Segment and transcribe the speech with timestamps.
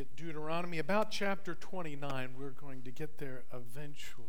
[0.00, 2.30] at Deuteronomy, about chapter 29.
[2.38, 4.26] We're going to get there eventually.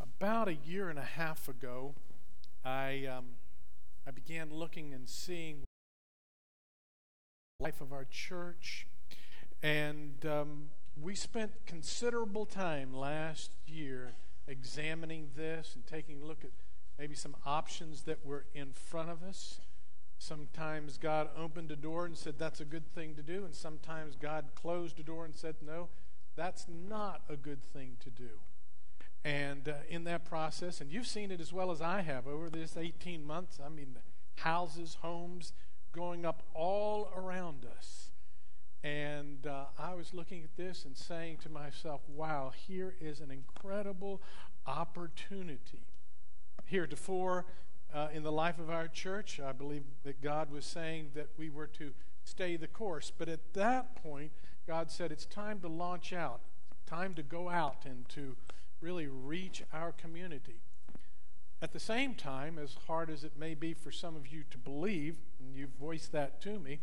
[0.00, 1.94] About a year and a half ago,
[2.64, 3.26] I, um,
[4.06, 5.64] I began looking and seeing
[7.60, 8.86] life of our church,
[9.62, 10.70] and um,
[11.00, 14.12] we spent considerable time last year
[14.48, 16.50] examining this and taking a look at
[16.98, 19.60] maybe some options that were in front of us.
[20.22, 23.46] Sometimes God opened a door and said, That's a good thing to do.
[23.46, 25.88] And sometimes God closed a door and said, No,
[26.36, 28.28] that's not a good thing to do.
[29.24, 32.50] And uh, in that process, and you've seen it as well as I have over
[32.50, 33.96] this 18 months, I mean,
[34.36, 35.54] houses, homes
[35.90, 38.10] going up all around us.
[38.84, 43.30] And uh, I was looking at this and saying to myself, wow, here is an
[43.30, 44.20] incredible
[44.66, 45.86] opportunity.
[46.66, 47.46] Heretofore,
[47.94, 49.40] uh, in the life of our church.
[49.40, 51.92] I believe that God was saying that we were to
[52.24, 53.12] stay the course.
[53.16, 54.32] But at that point,
[54.66, 56.40] God said it's time to launch out,
[56.86, 58.36] time to go out and to
[58.80, 60.60] really reach our community.
[61.62, 64.58] At the same time, as hard as it may be for some of you to
[64.58, 66.80] believe, and you've voiced that to me,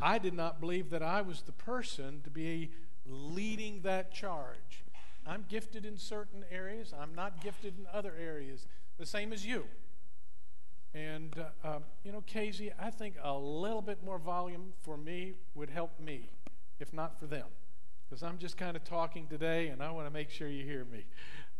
[0.00, 2.72] I did not believe that I was the person to be
[3.06, 4.84] leading that charge.
[5.26, 8.66] I'm gifted in certain areas, I'm not gifted in other areas,
[8.98, 9.64] the same as you.
[10.94, 15.34] And, uh, um, you know, Casey, I think a little bit more volume for me
[15.54, 16.30] would help me,
[16.80, 17.46] if not for them.
[18.08, 20.86] Because I'm just kind of talking today and I want to make sure you hear
[20.86, 21.04] me.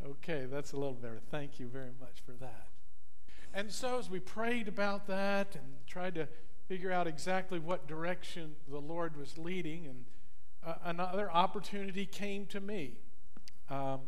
[0.04, 1.18] Okay, that's a little better.
[1.30, 2.68] Thank you very much for that.
[3.52, 6.28] And so, as we prayed about that and tried to
[6.68, 10.04] figure out exactly what direction the Lord was leading, and
[10.64, 12.98] uh, another opportunity came to me
[13.70, 14.00] um,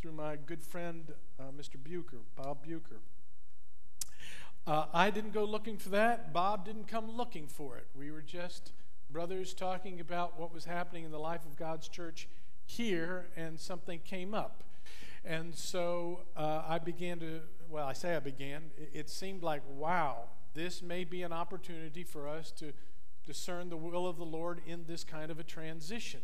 [0.00, 1.76] through my good friend, uh, Mr.
[1.82, 3.00] Bucher, Bob Bucher.
[4.66, 6.32] Uh, I didn't go looking for that.
[6.32, 7.86] Bob didn't come looking for it.
[7.94, 8.72] We were just
[9.08, 12.28] brothers talking about what was happening in the life of God's church
[12.64, 14.64] here, and something came up.
[15.24, 19.62] And so uh, I began to, well, I say I began, it, it seemed like,
[19.68, 22.72] wow, this may be an opportunity for us to
[23.24, 26.20] discern the will of the Lord in this kind of a transition.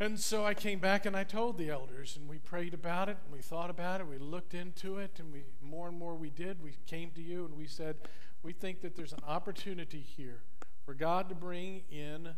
[0.00, 3.18] And so I came back and I told the elders, and we prayed about it,
[3.22, 6.30] and we thought about it, we looked into it, and we more and more we
[6.30, 6.62] did.
[6.62, 7.96] We came to you and we said,
[8.42, 10.40] we think that there's an opportunity here
[10.86, 12.30] for God to bring in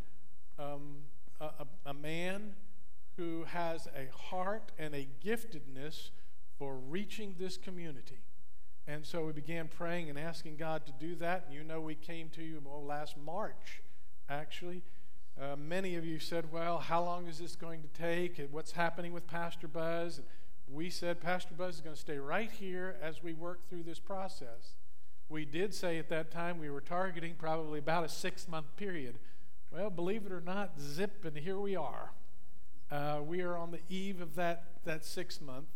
[0.59, 0.97] um,
[1.41, 1.51] a,
[1.87, 2.57] a man
[3.17, 6.11] who has a heart and a giftedness
[6.59, 8.19] for reaching this community.
[8.89, 11.45] And so we began praying and asking God to do that.
[11.47, 13.83] And you know, we came to you well, last March,
[14.29, 14.83] actually
[15.41, 18.41] uh, many of you said, Well, how long is this going to take?
[18.51, 20.21] What's happening with Pastor Buzz?
[20.71, 23.99] We said, Pastor Buzz is going to stay right here as we work through this
[23.99, 24.75] process.
[25.29, 29.19] We did say at that time we were targeting probably about a six month period.
[29.71, 32.13] Well, believe it or not, zip, and here we are.
[32.91, 35.69] Uh, we are on the eve of that, that six month,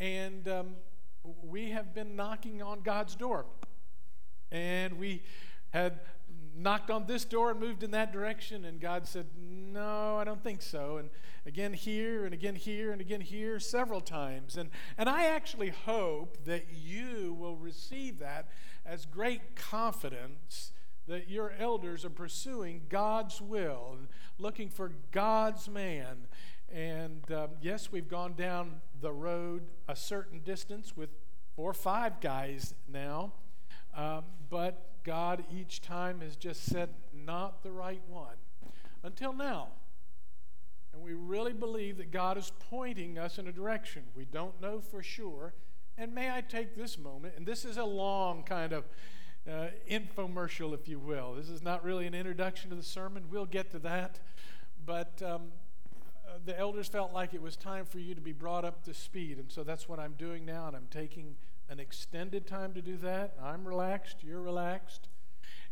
[0.00, 0.74] and um,
[1.44, 3.46] we have been knocking on God's door.
[4.50, 5.22] And we
[5.70, 6.00] had
[6.58, 10.42] knocked on this door and moved in that direction, and God said, No, I don't
[10.42, 10.98] think so.
[10.98, 11.10] And
[11.46, 14.56] again here, and again here, and again here, several times.
[14.56, 18.48] And, and I actually hope that you will receive that
[18.84, 20.72] as great confidence
[21.06, 24.08] that your elders are pursuing God's will and
[24.38, 26.26] looking for God's man.
[26.70, 31.08] And um, yes, we've gone down the road a certain distance with
[31.56, 33.32] four or five guys now,
[33.96, 38.36] um, but God each time has just said, not the right one.
[39.02, 39.68] Until now.
[40.92, 44.02] And we really believe that God is pointing us in a direction.
[44.14, 45.54] We don't know for sure.
[45.96, 48.84] And may I take this moment, and this is a long kind of
[49.50, 51.32] uh, infomercial, if you will.
[51.32, 53.24] This is not really an introduction to the sermon.
[53.30, 54.20] We'll get to that.
[54.84, 55.52] But um,
[56.28, 58.92] uh, the elders felt like it was time for you to be brought up to
[58.92, 59.38] speed.
[59.38, 61.36] And so that's what I'm doing now, and I'm taking
[61.68, 63.34] an extended time to do that.
[63.42, 65.08] I'm relaxed, you're relaxed,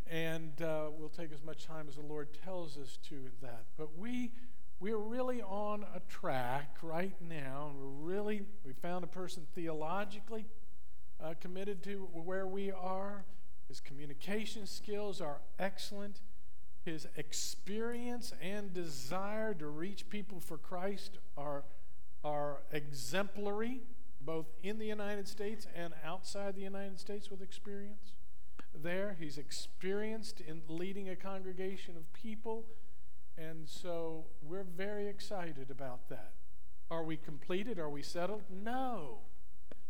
[0.06, 3.64] and uh, we'll take as much time as the Lord tells us to in that.
[3.76, 4.32] But we
[4.78, 10.44] we're really on a track right now, and we're really we found a person theologically
[11.22, 13.24] uh, committed to where we are.
[13.68, 16.20] His communication skills are excellent.
[16.84, 21.64] His experience and desire to reach people for Christ are,
[22.22, 23.80] are exemplary
[24.26, 28.12] both in the United States and outside the United States with experience
[28.74, 29.16] there.
[29.18, 32.64] He's experienced in leading a congregation of people.
[33.38, 36.32] And so we're very excited about that.
[36.90, 37.78] Are we completed?
[37.78, 38.42] Are we settled?
[38.50, 39.18] No.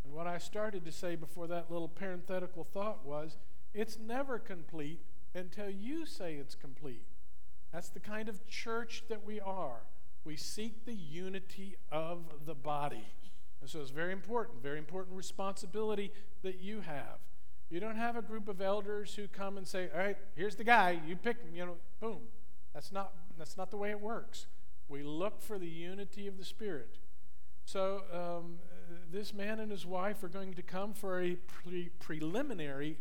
[0.05, 3.39] And what I started to say before that little parenthetical thought was
[3.75, 5.01] it's never complete
[5.35, 7.07] until you say it's complete.
[7.73, 9.81] That's the kind of church that we are.
[10.25, 13.07] We seek the unity of the body.
[13.67, 16.13] And so it's very important, very important responsibility
[16.45, 17.19] that you have.
[17.69, 20.63] You don't have a group of elders who come and say, "All right, here's the
[20.63, 21.01] guy.
[21.05, 22.29] You pick him." You know, boom.
[22.73, 24.47] That's not that's not the way it works.
[24.89, 26.99] We look for the unity of the Spirit.
[27.65, 28.59] So um,
[29.11, 32.99] this man and his wife are going to come for a pre- preliminary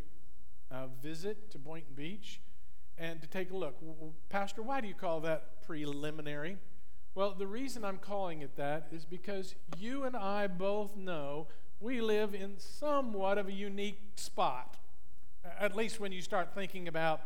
[0.72, 2.42] uh, visit to Boynton Beach
[2.98, 3.76] and to take a look.
[4.30, 6.58] Pastor, why do you call that preliminary?
[7.16, 11.48] Well, the reason I'm calling it that is because you and I both know
[11.80, 14.76] we live in somewhat of a unique spot.
[15.58, 17.22] At least when you start thinking about,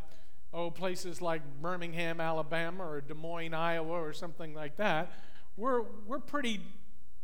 [0.54, 5.12] oh, places like Birmingham, Alabama, or Des Moines, Iowa, or something like that,
[5.58, 6.62] we're, we're pretty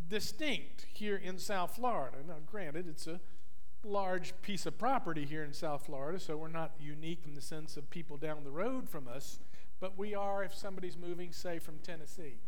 [0.07, 2.17] distinct here in South Florida.
[2.27, 3.19] Now, granted, it's a
[3.83, 7.77] large piece of property here in South Florida, so we're not unique in the sense
[7.77, 9.37] of people down the road from us,
[9.79, 12.39] but we are if somebody's moving, say, from Tennessee.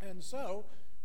[0.00, 0.64] And so,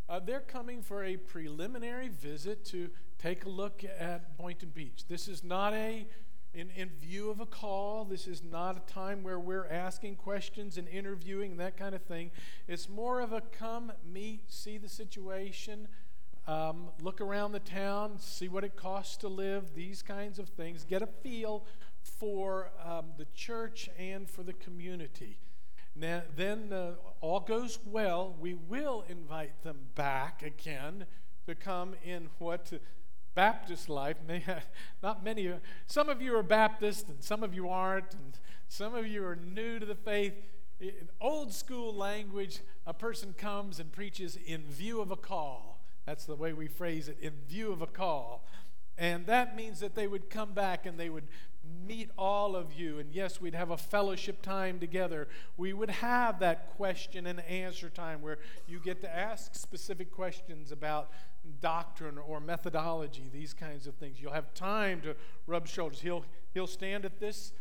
[0.09, 2.89] uh, they're coming for a preliminary visit to
[3.19, 5.03] take a look at Boynton Beach.
[5.07, 6.07] This is not a
[6.53, 8.05] in, in view of a call.
[8.05, 12.31] This is not a time where we're asking questions and interviewing that kind of thing.
[12.67, 15.87] It's more of a come, meet, see the situation,
[16.47, 20.83] um, look around the town, see what it costs to live, these kinds of things,
[20.83, 21.65] get a feel
[22.01, 25.37] for um, the church and for the community.
[25.99, 26.91] Now, then uh,
[27.21, 31.05] all goes well, we will invite them back again
[31.47, 32.71] to come in what
[33.33, 34.17] Baptist life.
[34.27, 34.65] May have,
[35.01, 35.51] not many,
[35.87, 39.35] some of you are Baptist and some of you aren't, and some of you are
[39.35, 40.33] new to the faith.
[40.79, 45.81] In old school language, a person comes and preaches in view of a call.
[46.05, 48.45] That's the way we phrase it, in view of a call.
[48.99, 51.27] And that means that they would come back and they would
[51.85, 52.99] meet all of you.
[52.99, 55.27] And yes, we'd have a fellowship time together.
[55.55, 60.71] We would have that question and answer time where you get to ask specific questions
[60.71, 61.09] about
[61.61, 64.19] doctrine or methodology, these kinds of things.
[64.19, 65.15] You'll have time to
[65.45, 66.01] rub shoulders.
[66.01, 67.53] He'll, he'll stand at this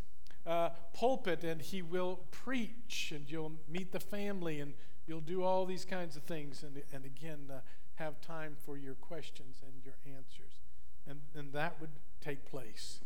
[0.47, 4.75] uh, pulpit and he will preach, and you'll meet the family, and
[5.07, 6.63] you'll do all these kinds of things.
[6.63, 7.61] And, and again, uh,
[7.97, 10.61] have time for your questions and your answers.
[11.09, 13.01] And, and that would take place.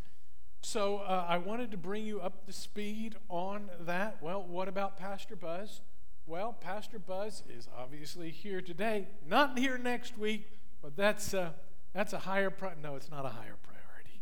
[0.62, 4.18] So uh, I wanted to bring you up to speed on that.
[4.20, 5.80] Well, what about Pastor Buzz?
[6.26, 10.46] Well, Pastor Buzz is obviously here today, not here next week,
[10.82, 11.50] but that's uh,
[11.92, 14.20] that's a higher pri- no, it's not a higher priority.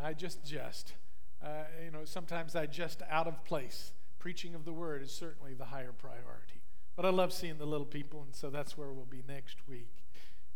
[0.00, 0.92] I just jest.
[1.42, 3.92] Uh, you know, sometimes I just out of place.
[4.18, 6.60] Preaching of the word is certainly the higher priority.
[6.96, 10.05] But I love seeing the little people, and so that's where we'll be next week.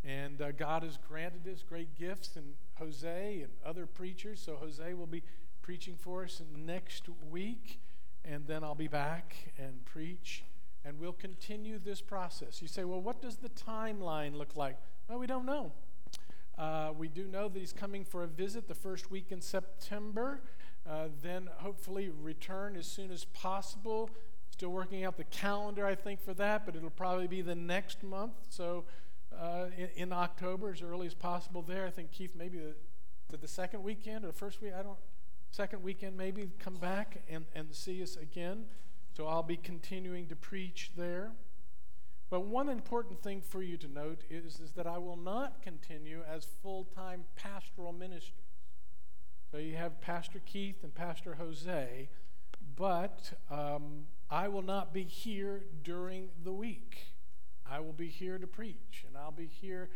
[0.05, 4.41] And uh, God has granted us great gifts, and Jose and other preachers.
[4.41, 5.23] So Jose will be
[5.62, 7.81] preaching for us next week,
[8.25, 10.43] and then I'll be back and preach,
[10.85, 12.62] and we'll continue this process.
[12.62, 14.76] You say, well, what does the timeline look like?
[15.08, 15.73] Well, we don't know.
[16.56, 20.43] Uh, we do know that he's coming for a visit the first week in September.
[20.88, 24.11] Uh, then hopefully return as soon as possible.
[24.50, 28.02] Still working out the calendar, I think, for that, but it'll probably be the next
[28.02, 28.32] month.
[28.49, 28.85] So
[29.38, 31.87] uh, in, in, October as early as possible there.
[31.87, 32.61] I think Keith maybe
[33.29, 34.99] the, the second weekend or the first week, I don't,
[35.50, 38.65] second weekend maybe come back and, and see us again.
[39.17, 41.33] So I'll be continuing to preach there.
[42.31, 46.23] But one important thing for you to note is, is that I will not continue
[46.33, 48.47] as full time pastoral ministries.
[49.50, 52.09] So you have Pastor Keith and Pastor Jose,
[52.76, 57.14] but um, I will not be here during the week.
[57.71, 59.91] I will be here to preach, and I'll be here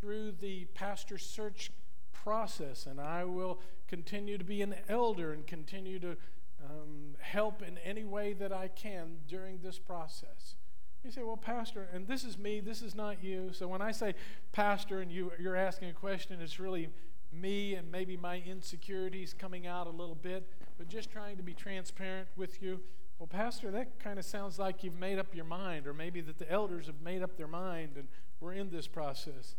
[0.00, 1.70] through the pastor search
[2.12, 6.16] process, and I will continue to be an elder and continue to
[6.64, 10.56] um, help in any way that I can during this process.
[11.04, 13.52] You say, well, Pastor, and this is me, this is not you.
[13.52, 14.14] So when I say
[14.52, 16.88] Pastor and you, you're asking a question, it's really
[17.32, 21.54] me and maybe my insecurities coming out a little bit, but just trying to be
[21.54, 22.80] transparent with you.
[23.18, 26.38] Well, Pastor, that kind of sounds like you've made up your mind, or maybe that
[26.38, 28.06] the elders have made up their mind and
[28.40, 29.56] we're in this process.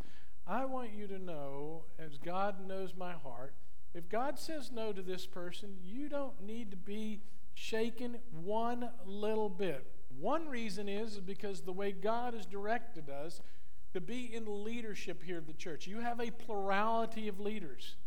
[0.48, 3.54] I want you to know, as God knows my heart,
[3.94, 7.20] if God says no to this person, you don't need to be
[7.54, 9.86] shaken one little bit.
[10.18, 13.42] One reason is because the way God has directed us
[13.94, 17.98] to be in leadership here at the church, you have a plurality of leaders.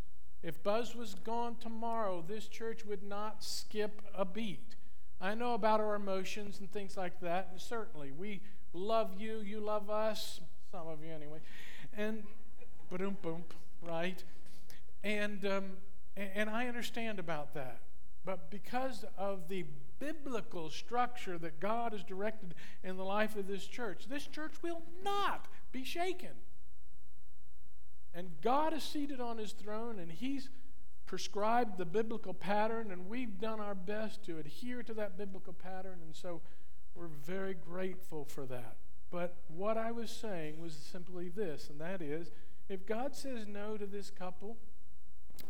[0.42, 4.76] If Buzz was gone tomorrow, this church would not skip a beat.
[5.22, 8.40] I know about our emotions and things like that, and certainly we
[8.72, 10.40] love you, you love us,
[10.72, 11.38] some of you anyway,
[11.96, 12.24] and
[12.90, 13.44] boom, boom,
[13.80, 14.22] right?
[15.04, 15.64] And um,
[16.16, 17.82] and I understand about that,
[18.24, 19.64] but because of the
[20.00, 24.82] biblical structure that God has directed in the life of this church, this church will
[25.04, 26.30] not be shaken.
[28.12, 30.50] And God is seated on his throne, and he's
[31.12, 35.99] prescribed the biblical pattern, and we've done our best to adhere to that biblical pattern,
[36.02, 36.40] and so
[36.95, 38.76] we're very grateful for that.
[39.11, 42.31] But what I was saying was simply this, and that is
[42.71, 44.57] if God says no to this couple,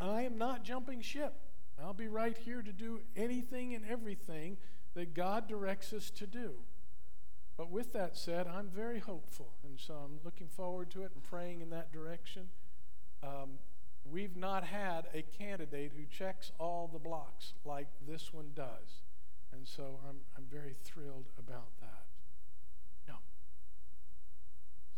[0.00, 1.34] I am not jumping ship.
[1.80, 4.56] I'll be right here to do anything and everything
[4.94, 6.54] that God directs us to do.
[7.56, 11.22] But with that said, I'm very hopeful, and so I'm looking forward to it and
[11.22, 12.48] praying in that direction.
[13.22, 13.60] Um,
[14.10, 19.02] we've not had a candidate who checks all the blocks like this one does.
[19.52, 22.04] And so I'm, I'm very thrilled about that.
[23.06, 23.18] Now,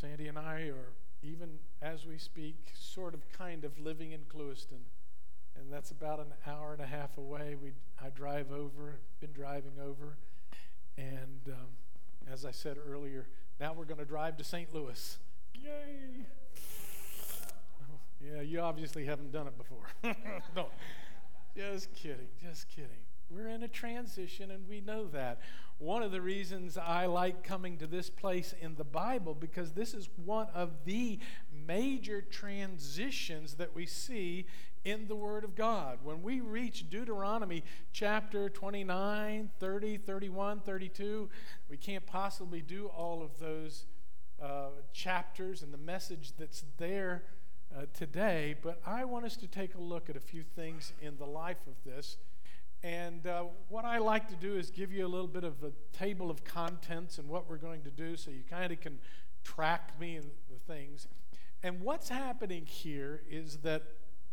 [0.00, 0.92] Sandy and I are,
[1.22, 4.84] even as we speak, sort of kind of living in Clewiston.
[5.56, 7.56] And that's about an hour and a half away.
[7.60, 10.16] We, I drive over, been driving over.
[10.96, 13.26] And um, as I said earlier,
[13.60, 14.72] now we're going to drive to St.
[14.74, 15.18] Louis.
[15.54, 16.26] Yay!
[18.24, 19.86] Yeah, you obviously haven't done it before.
[20.56, 20.68] no,
[21.56, 23.02] just kidding, just kidding.
[23.28, 25.40] We're in a transition, and we know that.
[25.78, 29.92] One of the reasons I like coming to this place in the Bible because this
[29.92, 31.18] is one of the
[31.66, 34.46] major transitions that we see
[34.84, 35.98] in the Word of God.
[36.02, 41.28] When we reach Deuteronomy chapter 29, 30, 31, 32,
[41.68, 43.84] we can't possibly do all of those
[44.42, 47.24] uh, chapters and the message that's there
[47.76, 51.16] uh, today, but I want us to take a look at a few things in
[51.18, 52.16] the life of this.
[52.82, 55.72] And uh, what I like to do is give you a little bit of a
[55.96, 58.98] table of contents and what we're going to do so you kind of can
[59.42, 61.08] track me and the things.
[61.62, 63.82] And what's happening here is that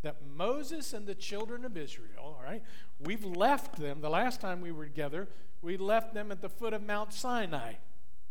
[0.04, 2.64] that Moses and the children of Israel, all right,
[3.00, 5.28] we've left them, the last time we were together,
[5.62, 7.74] we left them at the foot of Mount Sinai.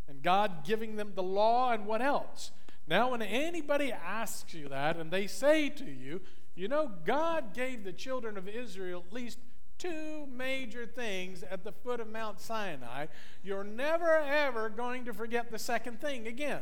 [0.09, 2.51] And God giving them the law and what else?
[2.91, 6.21] Now, when anybody asks you that and they say to you,
[6.57, 9.39] you know, God gave the children of Israel at least
[9.79, 13.07] two major things at the foot of Mount Sinai,
[13.45, 16.61] you're never ever going to forget the second thing again.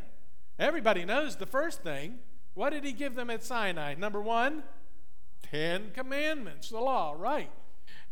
[0.58, 2.18] Everybody knows the first thing.
[2.52, 3.94] What did he give them at Sinai?
[3.94, 4.64] Number one,
[5.42, 7.50] Ten Commandments, the law, right?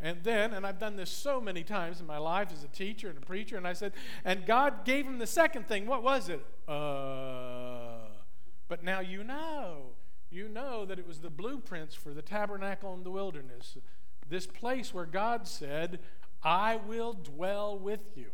[0.01, 3.09] And then, and I've done this so many times in my life as a teacher
[3.09, 3.93] and a preacher, and I said,
[4.25, 5.87] and God gave him the second thing.
[5.87, 6.45] What was it?
[6.69, 7.96] Uh,
[8.69, 9.93] but now you know.
[10.31, 13.79] You know that it was the blueprints for the tabernacle in the wilderness.
[14.29, 16.01] This place where God said,
[16.43, 18.27] I will dwell with you.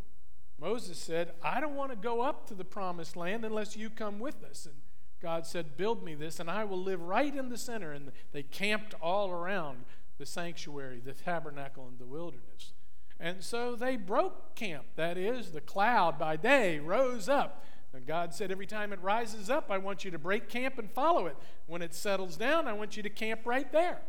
[0.58, 4.18] Moses said, I don't want to go up to the promised land unless you come
[4.18, 4.66] with us.
[4.66, 4.76] And
[5.20, 7.92] God said, Build me this, and I will live right in the center.
[7.92, 9.84] And they camped all around
[10.18, 12.72] the sanctuary, the tabernacle in the wilderness.
[13.18, 14.84] And so they broke camp.
[14.96, 17.64] That is, the cloud by day rose up.
[17.94, 20.90] And God said, Every time it rises up, I want you to break camp and
[20.90, 21.36] follow it.
[21.66, 24.00] When it settles down, I want you to camp right there.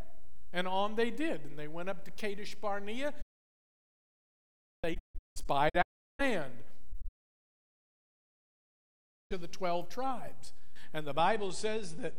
[0.54, 1.42] And on they did.
[1.46, 3.14] And they went up to Kadesh Barnea.
[4.84, 4.98] They
[5.36, 5.86] spied out
[6.18, 6.54] the land
[9.32, 10.54] to the 12 tribes.
[10.94, 12.14] And the Bible says that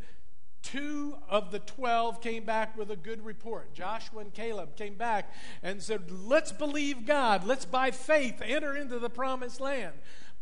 [0.63, 3.73] two of the 12 came back with a good report.
[3.73, 7.47] Joshua and Caleb came back and said, Let's believe God.
[7.47, 9.95] Let's by faith enter into the promised land.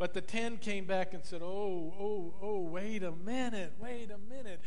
[0.03, 4.19] But the 10 came back and said, Oh, oh, oh, wait a minute, wait a
[4.19, 4.61] minute.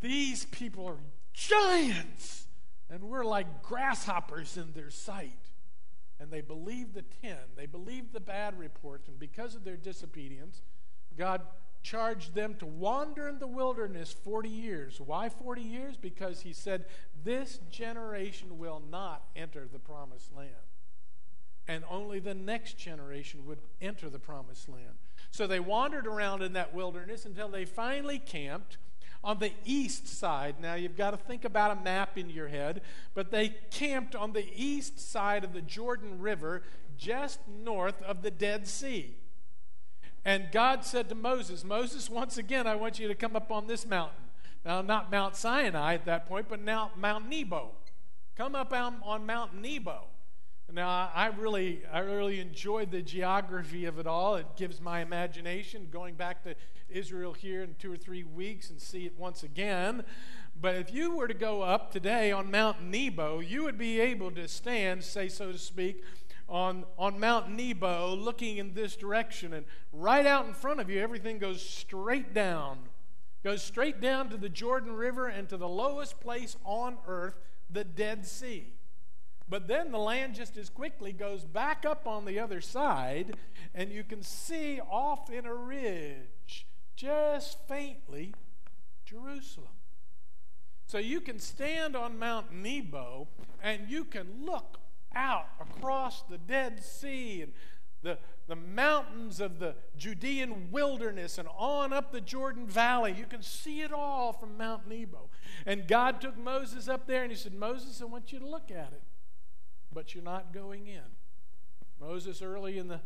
[0.00, 0.96] These people are
[1.34, 2.46] giants,
[2.88, 5.50] and we're like grasshoppers in their sight.
[6.18, 10.62] And they believed the 10, they believed the bad report, and because of their disobedience,
[11.14, 11.42] God
[11.82, 14.98] charged them to wander in the wilderness 40 years.
[14.98, 15.98] Why 40 years?
[15.98, 16.86] Because he said,
[17.22, 20.48] This generation will not enter the promised land.
[21.66, 24.98] And only the next generation would enter the promised land.
[25.30, 28.76] So they wandered around in that wilderness until they finally camped
[29.22, 30.56] on the east side.
[30.60, 32.82] Now you've got to think about a map in your head,
[33.14, 36.62] but they camped on the east side of the Jordan River,
[36.98, 39.16] just north of the Dead Sea.
[40.26, 43.66] And God said to Moses, Moses, once again, I want you to come up on
[43.66, 44.22] this mountain.
[44.64, 47.72] Now, not Mount Sinai at that point, but now Mount Nebo.
[48.36, 50.04] Come up on, Mount Nebo.
[50.72, 54.36] Now, I really, I really enjoyed the geography of it all.
[54.36, 56.54] It gives my imagination going back to
[56.88, 60.04] Israel here in two or three weeks and see it once again.
[60.60, 64.30] But if you were to go up today on Mount Nebo, you would be able
[64.32, 66.02] to stand, say so to speak,
[66.48, 71.00] on, on Mount Nebo looking in this direction, and right out in front of you,
[71.00, 72.78] everything goes straight down.
[73.42, 77.38] Goes straight down to the Jordan River and to the lowest place on earth,
[77.70, 78.73] the Dead Sea.
[79.48, 83.36] But then the land just as quickly goes back up on the other side,
[83.74, 88.34] and you can see off in a ridge, just faintly,
[89.04, 89.68] Jerusalem.
[90.86, 93.28] So you can stand on Mount Nebo
[93.62, 94.78] and you can look
[95.14, 97.52] out across the Dead Sea and
[98.02, 103.14] the, the mountains of the Judean wilderness and on up the Jordan Valley.
[103.16, 105.30] You can see it all from Mount Nebo.
[105.64, 108.70] And God took Moses up there and he said, Moses, I want you to look
[108.70, 109.02] at it,
[109.94, 111.02] but you're not going in.
[112.00, 113.00] Moses, early in the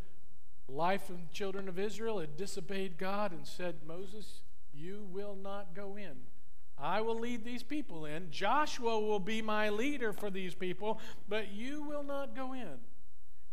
[0.69, 4.41] life of the children of Israel, had disobeyed God and said, Moses,
[4.73, 6.17] you will not go in.
[6.81, 8.31] I will lead these people in.
[8.31, 12.79] Joshua will be my leader for these people, but you will not go in.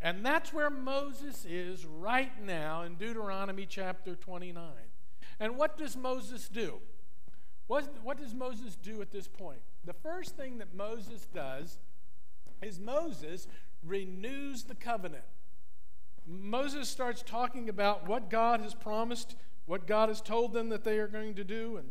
[0.01, 4.63] And that's where Moses is right now in Deuteronomy chapter 29.
[5.39, 6.75] And what does Moses do?
[7.67, 9.59] What, what does Moses do at this point?
[9.83, 11.79] The first thing that Moses does
[12.65, 13.47] is Moses
[13.83, 15.23] renews the covenant.
[16.27, 19.35] Moses starts talking about what God has promised,
[19.67, 21.89] what God has told them that they are going to do, and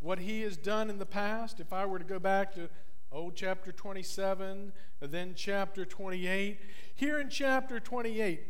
[0.00, 1.58] what he has done in the past.
[1.58, 2.68] If I were to go back to
[3.10, 6.60] old chapter 27, then chapter 28,
[6.94, 8.42] here in chapter 28,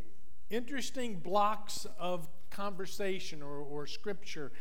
[0.50, 4.52] interesting blocks of conversation or, or scripture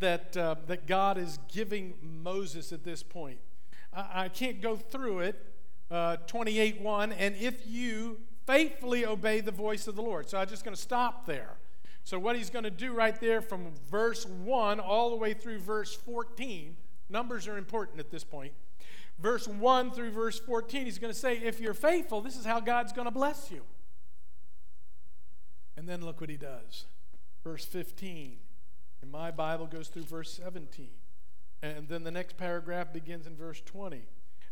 [0.00, 3.38] that, uh, that God is giving Moses at this point.
[3.92, 5.51] I, I can't go through it.
[5.92, 10.28] Uh, 28 1, and if you faithfully obey the voice of the Lord.
[10.28, 11.56] So I'm just going to stop there.
[12.04, 15.58] So, what he's going to do right there from verse 1 all the way through
[15.58, 16.76] verse 14,
[17.08, 18.52] numbers are important at this point.
[19.18, 22.58] Verse 1 through verse 14, he's going to say, If you're faithful, this is how
[22.58, 23.62] God's going to bless you.
[25.76, 26.86] And then look what he does.
[27.44, 28.38] Verse 15.
[29.02, 30.88] and my Bible goes through verse 17.
[31.62, 34.02] And then the next paragraph begins in verse 20.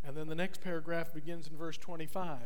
[0.05, 2.39] And then the next paragraph begins in verse 25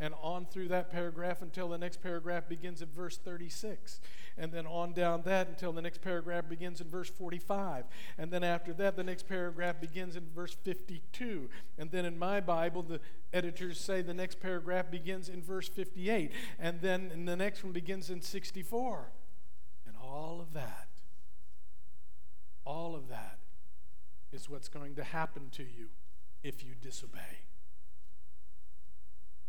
[0.00, 4.00] and on through that paragraph until the next paragraph begins at verse 36.
[4.38, 7.84] And then on down that until the next paragraph begins in verse 45.
[8.16, 11.50] And then after that, the next paragraph begins in verse 52.
[11.78, 13.00] And then in my Bible, the
[13.34, 16.32] editors say the next paragraph begins in verse 58.
[16.58, 19.12] And then the next one begins in 64.
[19.86, 20.88] And all of that,
[22.64, 23.38] all of that
[24.32, 25.88] is what's going to happen to you
[26.42, 27.40] if you disobey.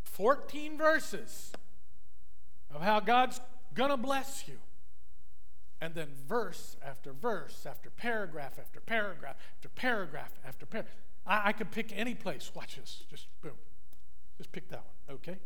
[0.03, 1.51] 14 verses
[2.73, 3.39] of how God's
[3.73, 4.57] going to bless you.
[5.79, 10.95] And then verse after verse after paragraph after paragraph after paragraph after paragraph.
[11.25, 12.51] I, I could pick any place.
[12.53, 13.03] Watch this.
[13.09, 13.53] Just boom.
[14.37, 15.37] Just pick that one, okay?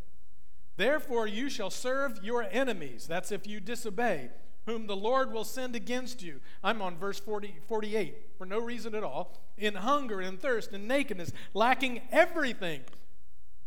[0.78, 3.08] Therefore, you shall serve your enemies.
[3.08, 4.30] That's if you disobey,
[4.66, 6.40] whom the Lord will send against you.
[6.64, 9.38] I'm on verse 40, 48 for no reason at all.
[9.58, 12.82] In hunger and thirst and nakedness, lacking everything.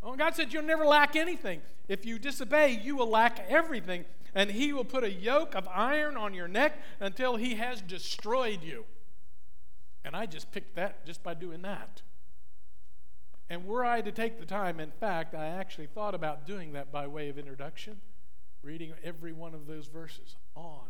[0.03, 1.63] Oh, God said you'll never lack anything.
[1.89, 4.05] If you disobey, you will lack everything.
[4.35, 8.63] And He will put a yoke of iron on your neck until He has destroyed
[8.63, 8.85] you.
[10.05, 12.03] And I just picked that just by doing that.
[13.51, 16.93] And were I to take the time, in fact, I actually thought about doing that
[16.93, 18.01] by way of introduction,
[18.62, 20.88] reading every one of those verses on,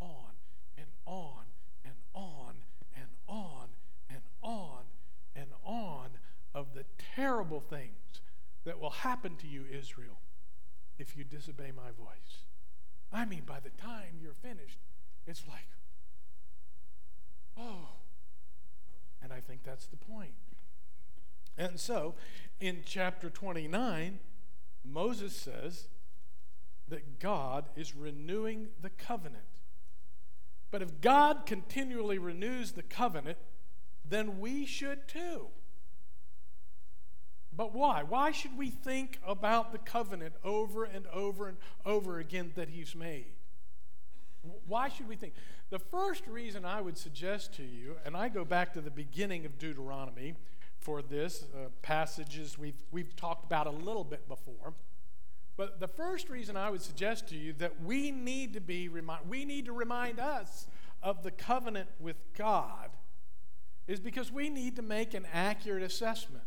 [0.00, 0.32] on,
[0.76, 1.44] and on,
[1.84, 2.54] and on,
[2.96, 3.68] and on,
[4.10, 4.82] and on,
[5.36, 6.08] and on
[6.54, 8.20] of the terrible things
[8.64, 10.18] that will happen to you, Israel,
[10.98, 12.44] if you disobey my voice.
[13.12, 14.78] I mean, by the time you're finished,
[15.26, 15.68] it's like,
[17.58, 17.88] oh.
[19.22, 20.34] And I think that's the point.
[21.56, 22.14] And so,
[22.60, 24.18] in chapter 29,
[24.84, 25.88] Moses says
[26.88, 29.44] that God is renewing the covenant.
[30.70, 33.38] But if God continually renews the covenant,
[34.04, 35.48] then we should too.
[37.56, 38.02] But why?
[38.02, 42.94] Why should we think about the covenant over and over and over again that He's
[42.94, 43.26] made?
[44.66, 45.34] Why should we think?
[45.70, 49.46] The first reason I would suggest to you, and I go back to the beginning
[49.46, 50.34] of Deuteronomy
[50.78, 54.74] for this, uh, passages we've, we've talked about a little bit before.
[55.56, 59.28] But the first reason I would suggest to you that we need to be remind,
[59.28, 60.66] we need to remind us
[61.02, 62.90] of the covenant with God
[63.86, 66.44] is because we need to make an accurate assessment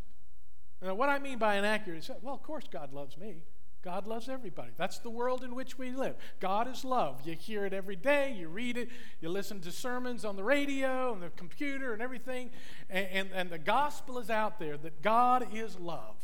[0.80, 3.42] now, what I mean by inaccurate well, of course, God loves me.
[3.82, 4.70] God loves everybody.
[4.76, 6.16] That's the world in which we live.
[6.40, 7.20] God is love.
[7.24, 8.88] You hear it every day, you read it,
[9.20, 12.50] you listen to sermons on the radio and the computer and everything,
[12.90, 16.16] and, and, and the gospel is out there that God is love.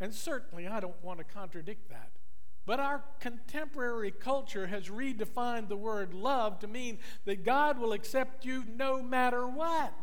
[0.00, 2.10] And certainly, I don't want to contradict that.
[2.66, 8.44] But our contemporary culture has redefined the word love to mean that God will accept
[8.44, 9.94] you no matter what.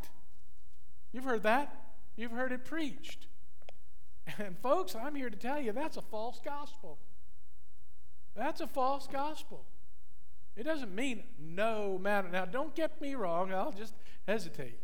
[1.11, 1.75] You've heard that.
[2.15, 3.27] You've heard it preached.
[4.37, 6.97] And, folks, I'm here to tell you that's a false gospel.
[8.35, 9.65] That's a false gospel.
[10.55, 12.29] It doesn't mean no matter.
[12.29, 13.53] Now, don't get me wrong.
[13.53, 13.93] I'll just
[14.27, 14.79] hesitate.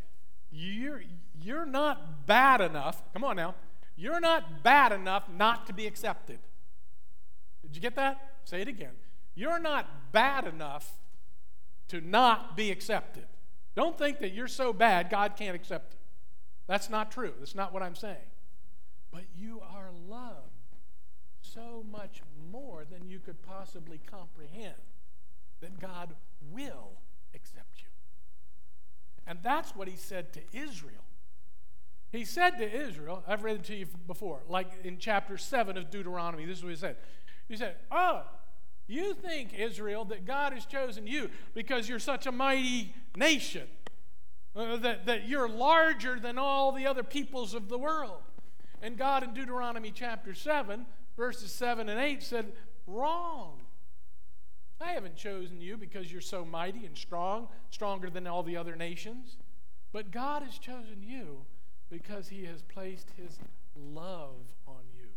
[0.52, 1.04] You're,
[1.42, 3.02] you're not bad enough.
[3.14, 3.56] Come on now.
[4.00, 6.40] You're not bad enough not to be accepted.
[7.62, 8.36] Did you get that?
[8.46, 8.94] Say it again.
[9.36, 10.98] You're not bad enough
[11.90, 13.26] to not be accepted.
[13.76, 16.00] Don't think that you're so bad God can't accept you.
[16.66, 17.34] That's not true.
[17.40, 18.16] That's not what I'm saying.
[19.12, 20.78] But you are loved
[21.42, 24.76] so much more than you could possibly comprehend
[25.60, 26.16] that God
[26.50, 26.92] will
[27.36, 27.90] accept you.
[29.28, 31.04] And that's what he said to Israel.
[32.12, 35.92] He said to Israel, I've read it to you before, like in chapter 7 of
[35.92, 36.96] Deuteronomy, this is what he said.
[37.48, 38.24] He said, Oh,
[38.88, 43.68] you think, Israel, that God has chosen you because you're such a mighty nation,
[44.56, 48.22] uh, that, that you're larger than all the other peoples of the world.
[48.82, 52.54] And God in Deuteronomy chapter 7, verses 7 and 8 said,
[52.88, 53.62] Wrong.
[54.82, 58.76] I haven't chosen you because you're so mighty and strong, stronger than all the other
[58.76, 59.38] nations.
[59.92, 61.46] But God has chosen you
[61.90, 63.40] because He has placed His
[63.76, 65.08] love on you.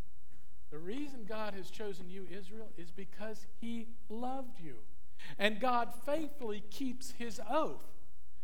[0.70, 4.76] The reason God has chosen you, Israel, is because He loved you.
[5.38, 7.84] And God faithfully keeps His oath.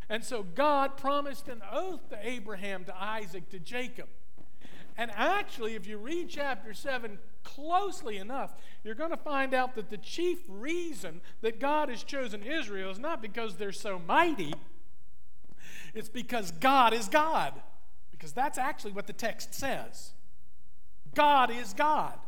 [0.09, 4.09] And so God promised an oath to Abraham, to Isaac, to Jacob.
[4.97, 9.91] And actually, if you read chapter 7 closely enough, you're going to find out that
[9.91, 14.55] the chief reason that God has chosen Israel is not because they're so mighty,
[15.95, 17.55] it's because God is God.
[18.19, 20.13] Because that's actually what the text says.
[21.15, 22.19] God is God.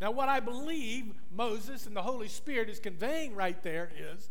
[0.00, 4.30] Now, what I believe Moses and the Holy Spirit is conveying right there is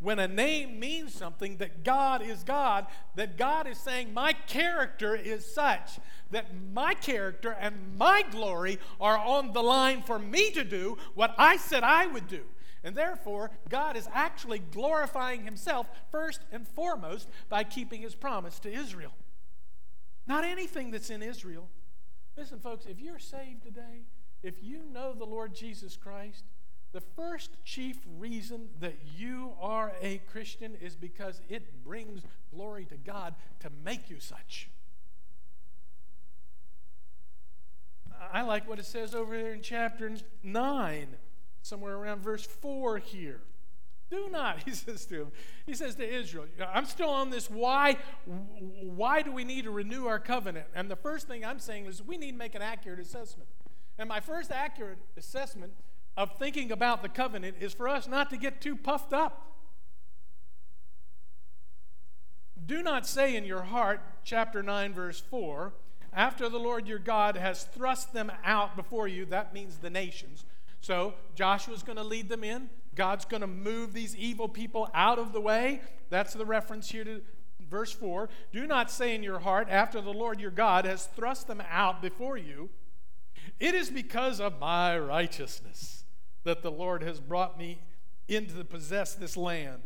[0.00, 5.14] when a name means something, that God is God, that God is saying, My character
[5.14, 5.98] is such
[6.30, 11.34] that my character and my glory are on the line for me to do what
[11.36, 12.42] I said I would do.
[12.82, 18.72] And therefore, God is actually glorifying himself first and foremost by keeping his promise to
[18.72, 19.12] Israel.
[20.26, 21.68] Not anything that's in Israel.
[22.36, 24.04] Listen, folks, if you're saved today,
[24.42, 26.44] if you know the Lord Jesus Christ,
[26.92, 32.96] the first chief reason that you are a Christian is because it brings glory to
[32.96, 34.70] God to make you such.
[38.32, 40.10] I like what it says over there in chapter
[40.42, 41.16] 9,
[41.62, 43.40] somewhere around verse 4 here.
[44.10, 45.32] Do not, he says to him.
[45.66, 47.96] He says to Israel, I'm still on this why
[48.26, 50.66] why do we need to renew our covenant?
[50.74, 53.48] And the first thing I'm saying is we need to make an accurate assessment.
[53.98, 55.72] And my first accurate assessment
[56.16, 59.46] of thinking about the covenant is for us not to get too puffed up.
[62.66, 65.72] Do not say in your heart, chapter 9, verse 4,
[66.12, 70.44] after the Lord your God has thrust them out before you, that means the nations.
[70.80, 72.68] So Joshua's going to lead them in.
[72.94, 75.80] God's going to move these evil people out of the way.
[76.08, 77.22] That's the reference here to
[77.68, 78.28] verse 4.
[78.52, 82.02] Do not say in your heart, after the Lord your God has thrust them out
[82.02, 82.70] before you,
[83.58, 86.04] it is because of my righteousness
[86.44, 87.80] that the Lord has brought me
[88.28, 89.82] into to possess this land.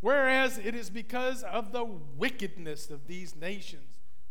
[0.00, 3.82] Whereas it is because of the wickedness of these nations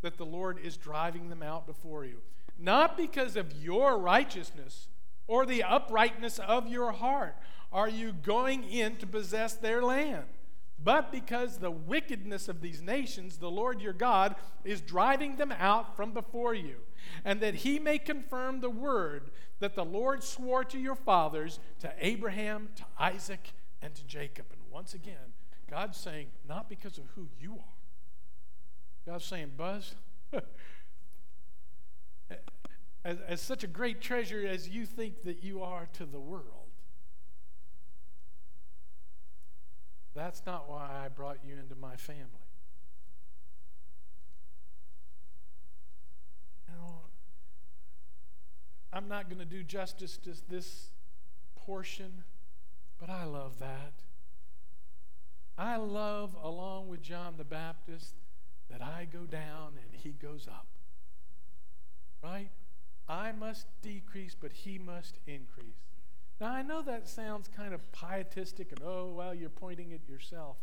[0.01, 2.21] that the Lord is driving them out before you.
[2.57, 4.87] Not because of your righteousness
[5.29, 7.37] or the uprightness of your heart
[7.71, 10.25] are you going in to possess their land,
[10.83, 15.95] but because the wickedness of these nations, the Lord your God is driving them out
[15.95, 16.77] from before you
[17.23, 21.93] and that he may confirm the word that the Lord swore to your fathers, to
[21.99, 24.47] Abraham, to Isaac, and to Jacob.
[24.51, 25.33] And once again,
[25.69, 27.75] God's saying, not because of who you are.
[29.05, 29.93] God's saying, Buzz,
[33.03, 36.45] as, as such a great treasure as you think that you are to the world,
[40.15, 42.49] that's not why I brought you into my family.
[48.91, 50.89] I'm not going to do justice to this
[51.55, 52.23] portion,
[52.99, 53.93] but I love that.
[55.57, 58.15] I love, along with John the Baptist,
[58.69, 60.67] that I go down and he goes up.
[62.23, 62.49] Right?
[63.09, 65.87] I must decrease, but he must increase.
[66.39, 70.57] Now, I know that sounds kind of pietistic and, oh, well, you're pointing at yourself.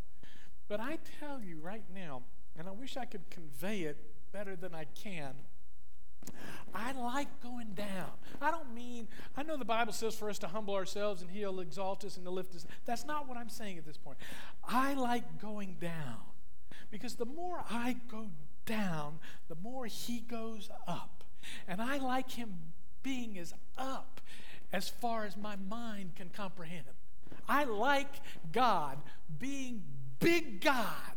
[0.68, 2.22] But I tell you right now,
[2.59, 3.98] and I wish I could convey it
[4.32, 5.35] better than I can
[6.74, 8.11] I like going down.
[8.40, 11.61] I don't mean, I know the Bible says for us to humble ourselves and He'll
[11.61, 12.66] exalt us and to lift us.
[12.85, 14.18] That's not what I'm saying at this point.
[14.68, 16.18] I like going down
[16.90, 18.26] because the more I go
[18.66, 21.15] down, the more He goes up.
[21.68, 22.54] And I like Him
[23.02, 24.20] being as up
[24.72, 26.85] as far as my mind can comprehend.
[27.48, 28.14] I like
[28.52, 28.98] God
[29.38, 29.82] being
[30.18, 31.16] big God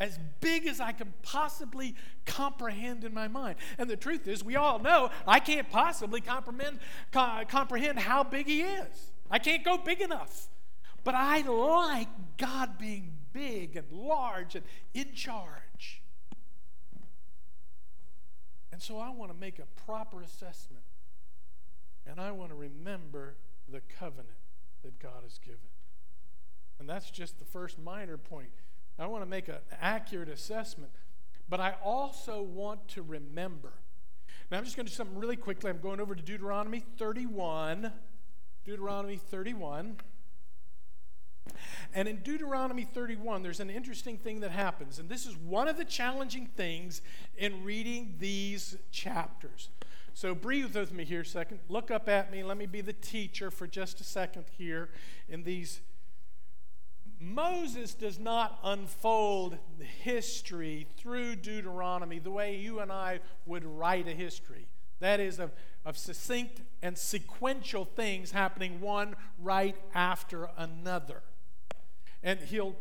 [0.00, 3.56] as big as I can possibly comprehend in my mind.
[3.78, 6.78] And the truth is, we all know I can't possibly comprehend,
[7.10, 9.12] co- comprehend how big He is.
[9.30, 10.48] I can't go big enough.
[11.04, 16.02] But I like God being big and large and in charge.
[18.78, 20.84] And so I want to make a proper assessment.
[22.06, 23.34] And I want to remember
[23.68, 24.28] the covenant
[24.84, 25.58] that God has given.
[26.78, 28.52] And that's just the first minor point.
[28.96, 30.92] I want to make an accurate assessment,
[31.48, 33.72] but I also want to remember.
[34.48, 35.70] Now, I'm just going to do something really quickly.
[35.70, 37.90] I'm going over to Deuteronomy 31.
[38.64, 39.96] Deuteronomy 31.
[41.94, 44.98] And in Deuteronomy 31, there's an interesting thing that happens.
[44.98, 47.02] And this is one of the challenging things
[47.36, 49.70] in reading these chapters.
[50.14, 51.60] So breathe with me here a second.
[51.68, 52.42] Look up at me.
[52.42, 54.90] Let me be the teacher for just a second here
[55.28, 55.80] in these
[57.20, 59.58] Moses does not unfold
[60.02, 64.68] history through Deuteronomy the way you and I would write a history.
[65.00, 65.52] That is, of,
[65.84, 71.22] of succinct and sequential things happening one right after another.
[72.22, 72.76] And he'll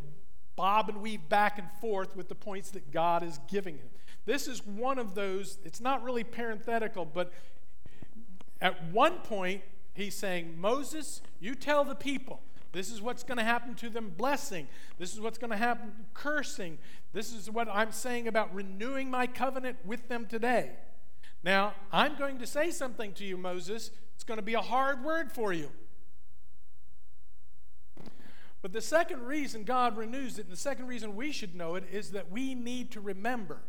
[0.55, 3.89] bob and weave back and forth with the points that God is giving him.
[4.25, 7.31] This is one of those, it's not really parenthetical, but
[8.59, 9.61] at one point,
[9.93, 14.13] he's saying, Moses, you tell the people this is what's going to happen to them
[14.17, 14.67] blessing.
[14.97, 16.77] This is what's going to happen cursing.
[17.13, 20.71] This is what I'm saying about renewing my covenant with them today.
[21.43, 23.91] Now, I'm going to say something to you, Moses.
[24.15, 25.69] It's going to be a hard word for you.
[28.67, 31.85] But the second reason God renews it, and the second reason we should know it,
[31.89, 33.61] is that we need to remember.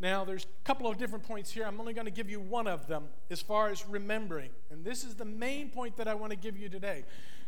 [0.00, 1.66] Now, there's a couple of different points here.
[1.66, 4.48] I'm only going to give you one of them as far as remembering.
[4.70, 7.04] And this is the main point that I want to give you today.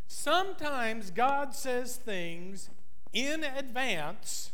[0.06, 2.68] Sometimes God says things
[3.14, 4.50] in advance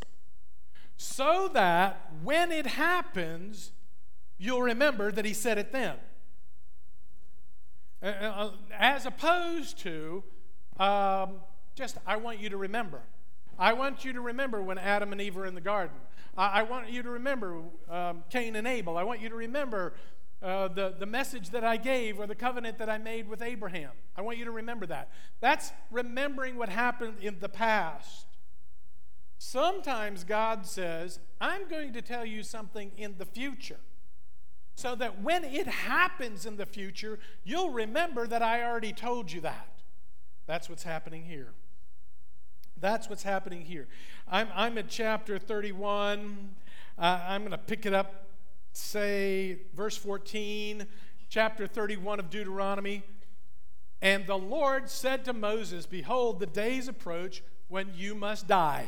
[0.97, 3.73] so that when it happens,
[4.39, 5.97] you'll remember that He said it then.
[8.01, 10.23] Uh, uh, as opposed to
[10.79, 11.41] um,
[11.75, 13.01] just, I want you to remember.
[13.59, 15.97] I want you to remember when Adam and Eve were in the garden.
[16.37, 18.97] I, I want you to remember um, Cain and Abel.
[18.97, 19.95] I want you to remember
[20.43, 23.91] uh, the, the message that I gave or the covenant that I made with Abraham.
[24.17, 25.11] I want you to remember that.
[25.41, 28.27] That's remembering what happened in the past.
[29.39, 33.81] Sometimes God says, I'm going to tell you something in the future.
[34.75, 39.41] So that when it happens in the future, you'll remember that I already told you
[39.43, 39.83] that.
[40.47, 41.53] That's what's happening here.
[42.83, 43.87] That's what's happening here.
[44.29, 46.51] I'm, I'm at chapter 31.
[46.99, 48.27] Uh, I'm going to pick it up
[48.73, 50.87] say, verse 14,
[51.29, 53.05] chapter 31 of Deuteronomy.
[54.01, 58.87] And the Lord said to Moses, Behold, the days approach when you must die.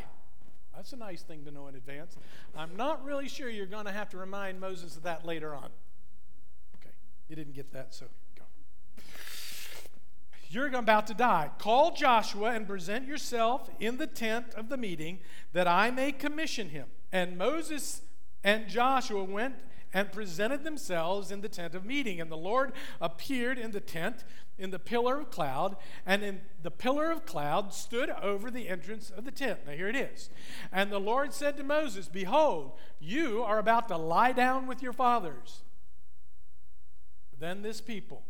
[0.75, 2.17] That's a nice thing to know in advance.
[2.57, 5.71] I'm not really sure you're going to have to remind Moses of that later on.
[6.81, 6.95] Okay,
[7.29, 8.07] you didn't get that, so.
[10.55, 11.51] You're about to die.
[11.59, 15.19] Call Joshua and present yourself in the tent of the meeting
[15.53, 16.87] that I may commission him.
[17.11, 18.03] And Moses
[18.45, 19.57] and Joshua went
[19.93, 22.21] and presented themselves in the tent of meeting.
[22.21, 24.25] And the Lord appeared in the tent
[24.57, 25.75] in the pillar of cloud,
[26.07, 29.59] and in the pillar of cloud stood over the entrance of the tent.
[29.67, 30.31] Now here it is.
[30.71, 34.93] And the Lord said to Moses, Behold, you are about to lie down with your
[34.93, 35.63] fathers.
[37.37, 38.23] Then this people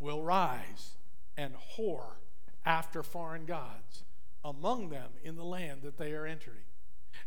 [0.00, 0.97] will rise
[1.38, 2.16] and whore
[2.66, 4.02] after foreign gods
[4.44, 6.66] among them in the land that they are entering.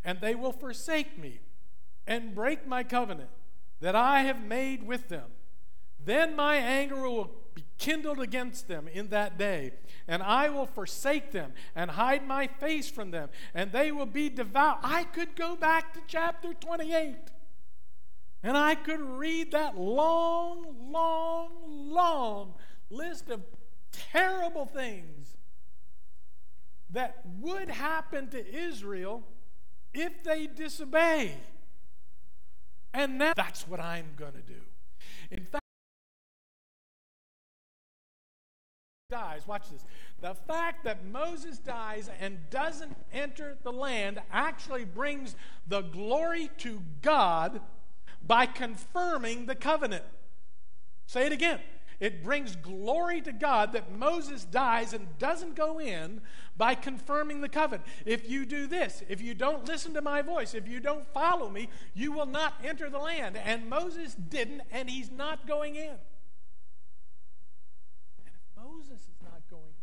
[0.03, 1.39] And they will forsake me
[2.05, 3.29] and break my covenant
[3.79, 5.31] that I have made with them.
[6.03, 9.71] Then my anger will be kindled against them in that day,
[10.07, 14.29] and I will forsake them and hide my face from them, and they will be
[14.29, 14.79] devoured.
[14.83, 17.15] I could go back to chapter 28,
[18.43, 22.53] and I could read that long, long, long
[22.89, 23.41] list of
[23.91, 25.37] terrible things
[26.91, 29.23] that would happen to Israel
[29.93, 31.35] if they disobey.
[32.93, 34.61] And that's what I'm going to do.
[35.29, 35.61] In fact,
[39.09, 39.83] dies, watch this.
[40.21, 45.35] The fact that Moses dies and doesn't enter the land actually brings
[45.67, 47.61] the glory to God
[48.25, 50.05] by confirming the covenant.
[51.05, 51.59] Say it again.
[52.01, 56.19] It brings glory to God that Moses dies and doesn't go in
[56.57, 57.87] by confirming the covenant.
[58.07, 61.47] If you do this, if you don't listen to my voice, if you don't follow
[61.47, 63.37] me, you will not enter the land.
[63.37, 65.91] And Moses didn't, and he's not going in.
[65.91, 65.99] And
[68.25, 69.75] if Moses is not going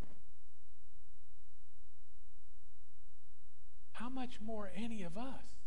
[0.00, 0.08] in,
[3.92, 5.63] how much more any of us?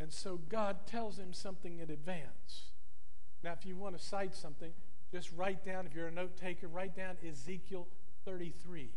[0.00, 2.70] And so God tells him something in advance.
[3.42, 4.72] Now, if you want to cite something,
[5.10, 7.88] just write down, if you're a note taker, write down Ezekiel
[8.24, 8.90] 33.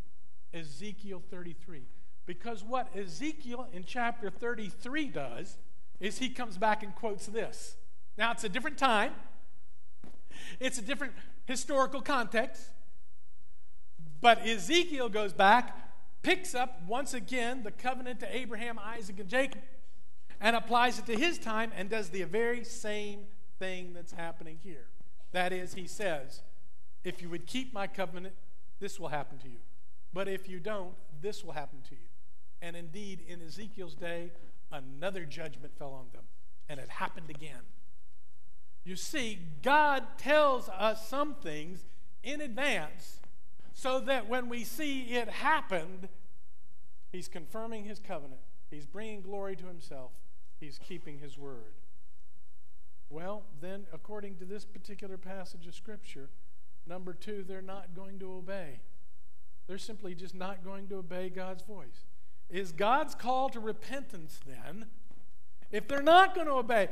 [0.53, 1.83] Ezekiel 33.
[2.25, 5.57] Because what Ezekiel in chapter 33 does
[5.99, 7.75] is he comes back and quotes this.
[8.17, 9.13] Now, it's a different time,
[10.59, 11.13] it's a different
[11.45, 12.61] historical context,
[14.19, 15.75] but Ezekiel goes back,
[16.21, 19.61] picks up once again the covenant to Abraham, Isaac, and Jacob
[20.41, 23.21] and applies it to his time and does the very same
[23.59, 24.87] thing that's happening here.
[25.31, 26.41] That is, he says,
[27.03, 28.33] if you would keep my covenant,
[28.79, 29.59] this will happen to you.
[30.11, 32.09] But if you don't, this will happen to you.
[32.61, 34.31] And indeed, in Ezekiel's day,
[34.71, 36.23] another judgment fell on them,
[36.67, 37.61] and it happened again.
[38.83, 41.85] You see, God tells us some things
[42.23, 43.19] in advance
[43.73, 46.09] so that when we see it happened,
[47.11, 50.11] He's confirming His covenant, He's bringing glory to Himself,
[50.61, 51.73] he's keeping his word.
[53.09, 56.29] Well, then, according to this particular passage of Scripture,
[56.87, 58.79] number two, they're not going to obey.
[59.67, 62.05] They're simply just not going to obey God's voice.
[62.49, 64.85] Is God's call to repentance then?
[65.71, 66.89] If they're not going to obey,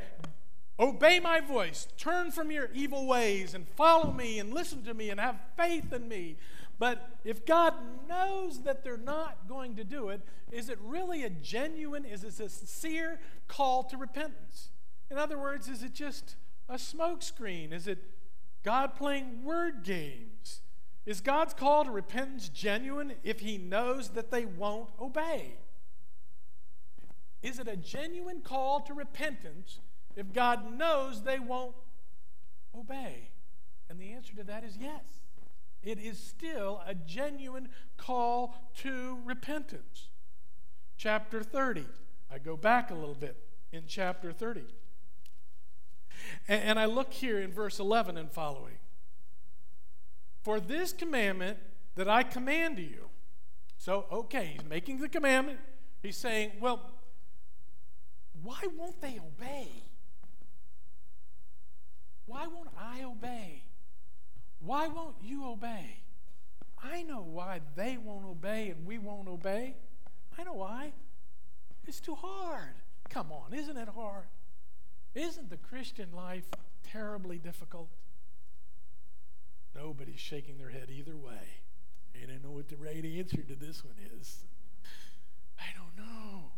[0.78, 5.10] obey my voice, turn from your evil ways and follow me and listen to me
[5.10, 6.36] and have faith in me,
[6.80, 7.74] but if God
[8.08, 12.40] knows that they're not going to do it, is it really a genuine, is it
[12.40, 14.70] a sincere call to repentance?
[15.10, 16.36] In other words, is it just
[16.70, 17.74] a smokescreen?
[17.74, 17.98] Is it
[18.64, 20.62] God playing word games?
[21.04, 25.58] Is God's call to repentance genuine if He knows that they won't obey?
[27.42, 29.80] Is it a genuine call to repentance
[30.16, 31.74] if God knows they won't
[32.74, 33.28] obey?
[33.90, 35.19] And the answer to that is yes.
[35.82, 40.08] It is still a genuine call to repentance.
[40.96, 41.86] Chapter 30.
[42.30, 43.36] I go back a little bit
[43.72, 44.62] in chapter 30.
[46.48, 48.78] And, and I look here in verse 11 and following.
[50.42, 51.58] For this commandment
[51.94, 53.08] that I command to you.
[53.78, 55.58] So, okay, he's making the commandment.
[56.02, 56.80] He's saying, well,
[58.42, 59.68] why won't they obey?
[62.26, 63.62] Why won't I obey?
[64.60, 66.02] Why won't you obey?
[66.82, 69.76] I know why they won't obey and we won't obey.
[70.38, 70.92] I know why.
[71.86, 72.74] It's too hard.
[73.08, 74.26] Come on, isn't it hard?
[75.14, 76.46] Isn't the Christian life
[76.82, 77.88] terribly difficult?
[79.74, 81.62] Nobody's shaking their head either way.
[82.14, 84.44] They don't know what the right answer to this one is.
[85.58, 86.52] I don't know.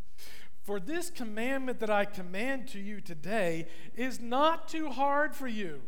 [0.65, 5.83] For this commandment that I command to you today is not too hard for you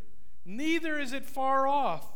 [0.44, 2.06] neither is it far off.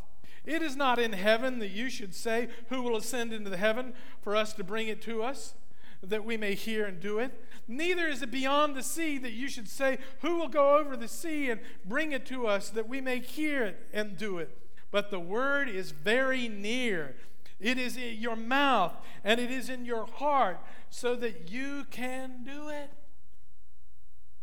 [0.45, 3.93] It is not in heaven that you should say, Who will ascend into the heaven
[4.23, 5.55] for us to bring it to us,
[6.03, 7.33] that we may hear and do it?
[7.67, 11.09] Neither is it beyond the sea that you should say, Who will go over the
[11.09, 14.57] sea and bring it to us, that we may hear it and do it?
[14.91, 17.15] But the word is very near.
[17.61, 20.61] It is in your mouth and it is in your heart,
[20.91, 22.91] so that you can do it.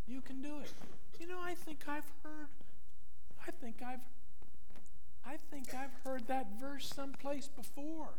[0.06, 0.72] You can do it.
[1.20, 2.50] You know, I think I've heard
[3.48, 4.00] I think I've
[5.26, 8.10] I think I've heard that verse someplace before.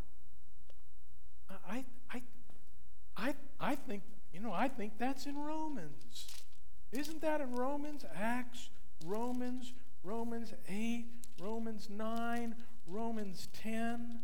[1.69, 2.21] I I
[3.15, 6.27] I I think you know I think that's in Romans.
[6.91, 8.05] Isn't that in Romans?
[8.15, 8.69] Acts,
[9.05, 11.05] Romans, Romans 8,
[11.41, 12.55] Romans 9,
[12.87, 14.19] Romans 10.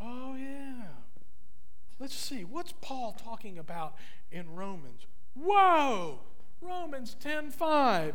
[0.00, 0.88] Oh yeah.
[1.98, 2.44] Let's see.
[2.44, 3.94] What's Paul talking about
[4.30, 5.06] in Romans?
[5.34, 6.20] Whoa!
[6.60, 8.14] Romans 10:5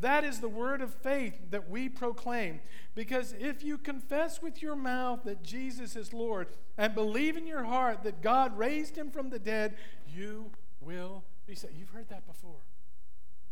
[0.00, 2.60] That is the word of faith that we proclaim.
[2.94, 6.48] Because if you confess with your mouth that Jesus is Lord
[6.78, 9.76] and believe in your heart that God raised him from the dead,
[10.08, 11.74] you will be saved.
[11.76, 12.62] You've heard that before.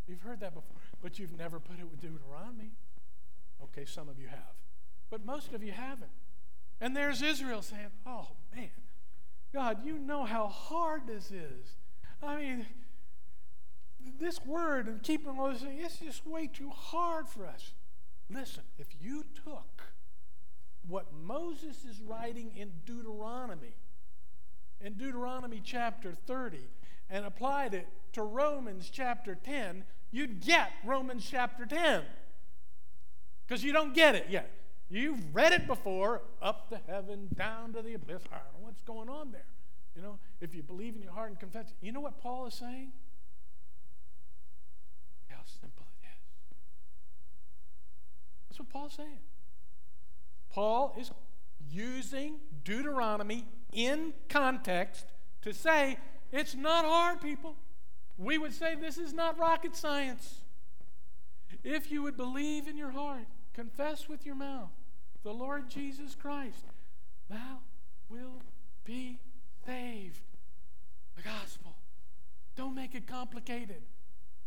[0.07, 2.71] You've heard that before, but you've never put it with Deuteronomy.
[3.63, 4.55] Okay, some of you have,
[5.11, 6.11] but most of you haven't.
[6.81, 8.71] And there's Israel saying, Oh, man,
[9.53, 11.75] God, you know how hard this is.
[12.23, 12.67] I mean,
[14.19, 17.73] this word and keeping all this, it's just way too hard for us.
[18.31, 19.83] Listen, if you took
[20.87, 23.75] what Moses is writing in Deuteronomy,
[24.81, 26.59] in Deuteronomy chapter 30,
[27.11, 32.03] and applied it to Romans chapter 10, you'd get Romans chapter 10.
[33.47, 34.51] Because you don't get it yet.
[34.91, 38.23] You've read it before, up to heaven, down to the abyss.
[38.33, 39.45] I don't know what's going on there.
[39.95, 42.55] You know, if you believe in your heart and confess, you know what Paul is
[42.55, 42.93] saying?
[45.29, 46.07] How simple it
[48.48, 48.48] is.
[48.59, 49.19] That's what Paul's saying.
[50.51, 51.13] Paul is
[51.71, 55.07] using Deuteronomy in context
[55.43, 55.97] to say
[56.33, 57.55] it's not hard, people.
[58.17, 60.41] We would say this is not rocket science.
[61.63, 64.71] If you would believe in your heart, confess with your mouth
[65.23, 66.65] the Lord Jesus Christ,
[67.31, 67.59] thou
[68.09, 68.43] will
[68.85, 69.21] be
[69.67, 70.21] saved.
[71.15, 71.77] The gospel.
[72.57, 73.83] Don't make it complicated.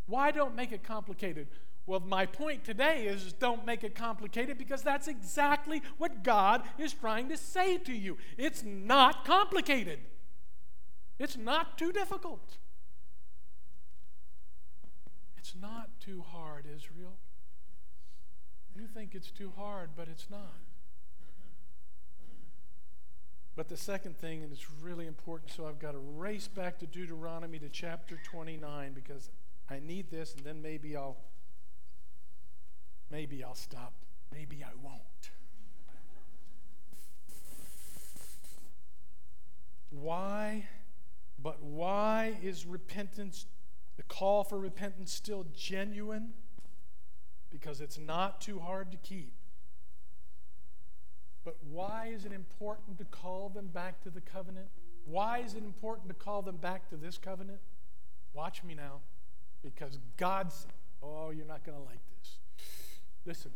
[0.06, 1.48] Why don't make it complicated?
[1.86, 6.94] Well, my point today is don't make it complicated because that's exactly what God is
[6.94, 8.18] trying to say to you.
[8.38, 10.00] It's not complicated,
[11.20, 12.58] it's not too difficult.
[15.38, 17.18] It's not too hard, Israel.
[18.76, 20.54] You think it's too hard, but it's not.
[23.56, 26.86] But the second thing, and it's really important, so I've got to race back to
[26.86, 29.30] Deuteronomy to chapter 29 because
[29.70, 31.18] I need this, and then maybe I'll
[33.12, 33.94] maybe I'll stop.
[34.34, 35.02] Maybe I won't.
[39.90, 40.68] Why?
[41.42, 43.46] But why is repentance,
[43.98, 46.30] the call for repentance, still genuine?
[47.50, 49.34] Because it's not too hard to keep.
[51.44, 54.68] But why is it important to call them back to the covenant?
[55.06, 57.60] Why is it important to call them back to this covenant?
[58.34, 59.02] Watch me now.
[59.64, 60.68] Because God's,
[61.04, 62.38] oh, you're not going to like this.
[63.26, 63.52] Listen.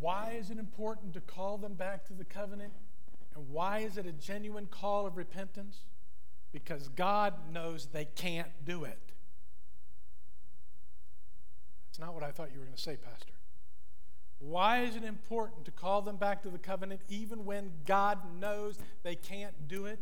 [0.00, 2.72] Why is it important to call them back to the covenant?
[3.34, 5.78] And why is it a genuine call of repentance?
[6.52, 8.98] Because God knows they can't do it.
[11.88, 13.32] That's not what I thought you were going to say, Pastor.
[14.38, 18.78] Why is it important to call them back to the covenant even when God knows
[19.02, 19.98] they can't do it?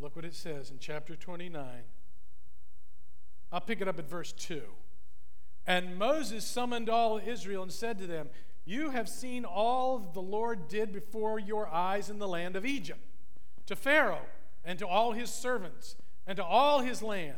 [0.00, 1.62] Look what it says in chapter 29.
[3.52, 4.62] I'll pick it up at verse 2.
[5.66, 8.30] And Moses summoned all Israel and said to them,
[8.64, 13.00] You have seen all the Lord did before your eyes in the land of Egypt,
[13.66, 14.24] to Pharaoh
[14.64, 15.96] and to all his servants
[16.26, 17.36] and to all his land,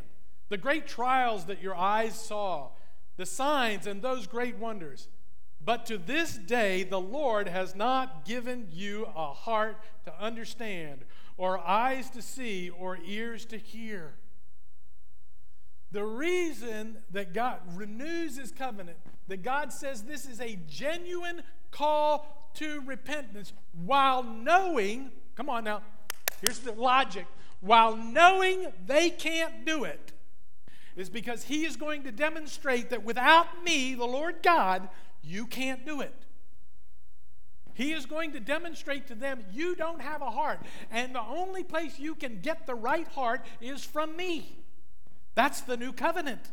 [0.48, 2.68] the great trials that your eyes saw,
[3.16, 5.08] the signs and those great wonders.
[5.64, 11.04] But to this day, the Lord has not given you a heart to understand
[11.36, 14.14] or eyes to see, or ears to hear.
[15.90, 18.96] The reason that God renews his covenant,
[19.28, 23.52] that God says this is a genuine call to repentance
[23.84, 25.82] while knowing, come on now,
[26.40, 27.26] here's the logic,
[27.60, 30.12] while knowing they can't do it,
[30.96, 34.88] is because he is going to demonstrate that without me, the Lord God,
[35.22, 36.14] you can't do it.
[37.74, 40.60] He is going to demonstrate to them you don't have a heart.
[40.90, 44.56] And the only place you can get the right heart is from me.
[45.34, 46.50] That's the new covenant.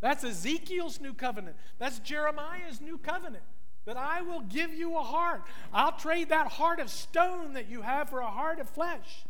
[0.00, 1.56] That's Ezekiel's new covenant.
[1.78, 3.44] That's Jeremiah's new covenant.
[3.86, 5.42] That I will give you a heart.
[5.72, 9.24] I'll trade that heart of stone that you have for a heart of flesh.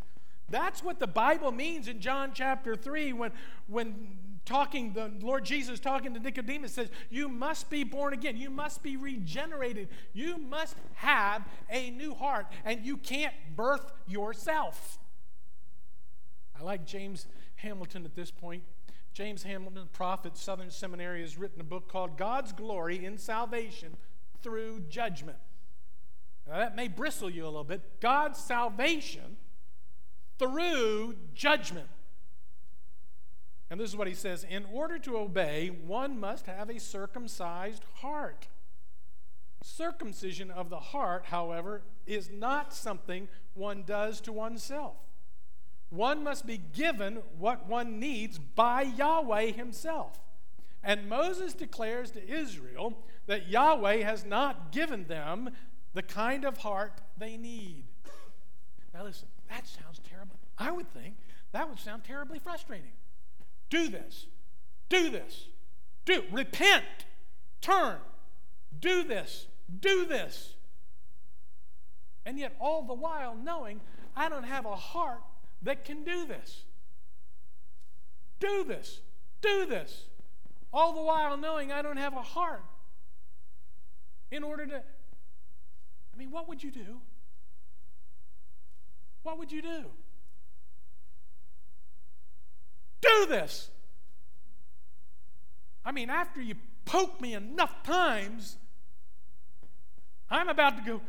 [0.48, 3.30] That's what the Bible means in John chapter 3 when,
[3.68, 8.36] when talking, the Lord Jesus talking to Nicodemus says, You must be born again.
[8.36, 9.88] You must be regenerated.
[10.12, 14.98] You must have a new heart, and you can't birth yourself.
[16.58, 17.26] I like James
[17.56, 18.62] Hamilton at this point.
[19.12, 23.96] James Hamilton, prophet, Southern Seminary, has written a book called God's Glory in Salvation
[24.42, 25.38] Through Judgment.
[26.46, 28.00] Now, that may bristle you a little bit.
[28.00, 29.36] God's salvation
[30.38, 31.86] through judgment.
[33.70, 37.84] And this is what he says In order to obey, one must have a circumcised
[37.96, 38.48] heart.
[39.62, 44.96] Circumcision of the heart, however, is not something one does to oneself.
[45.90, 50.20] One must be given what one needs by Yahweh himself.
[50.82, 52.96] And Moses declares to Israel
[53.26, 55.50] that Yahweh has not given them
[55.92, 57.84] the kind of heart they need.
[58.94, 60.38] Now, listen, that sounds terrible.
[60.58, 61.16] I would think
[61.52, 62.92] that would sound terribly frustrating.
[63.70, 64.26] Do this,
[64.88, 65.46] do this,
[66.04, 66.84] do, repent,
[67.60, 67.98] turn,
[68.78, 69.46] do this,
[69.80, 70.54] do this.
[72.26, 73.80] And yet, all the while knowing
[74.16, 75.22] I don't have a heart
[75.62, 76.64] that can do this.
[78.40, 79.00] Do this,
[79.40, 80.04] do this.
[80.72, 82.62] All the while knowing I don't have a heart
[84.30, 84.76] in order to.
[84.76, 87.00] I mean, what would you do?
[89.22, 89.84] What would you do?
[93.00, 93.70] Do this.
[95.84, 98.56] I mean, after you poke me enough times,
[100.30, 101.00] I'm about to go,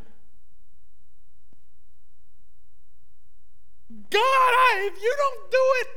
[4.09, 5.87] God, I, if you don't do it,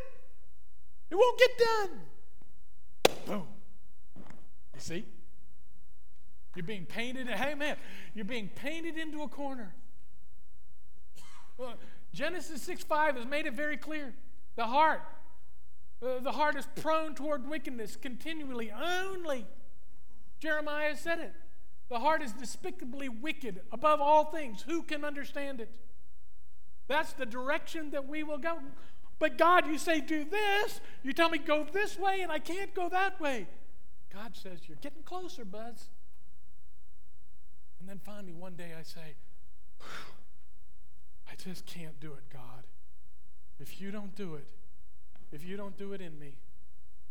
[1.10, 1.90] it won't get done.
[3.26, 3.46] Boom.
[4.74, 5.04] You see?
[6.56, 7.76] You're being painted, hey man,
[8.14, 9.74] you're being painted into a corner.
[11.56, 11.74] Well,
[12.12, 14.14] Genesis 6 5 has made it very clear.
[14.56, 15.02] The heart,
[16.04, 19.46] uh, the heart is prone toward wickedness continually, only.
[20.38, 21.32] Jeremiah said it.
[21.88, 24.62] The heart is despicably wicked above all things.
[24.66, 25.70] Who can understand it?
[26.88, 28.58] That's the direction that we will go.
[29.18, 30.80] But God, you say, do this.
[31.02, 33.46] You tell me, go this way, and I can't go that way.
[34.12, 35.88] God says, you're getting closer, Buzz.
[37.80, 39.14] And then finally, one day I say,
[41.30, 42.64] I just can't do it, God.
[43.60, 44.46] If you don't do it,
[45.34, 46.36] if you don't do it in me,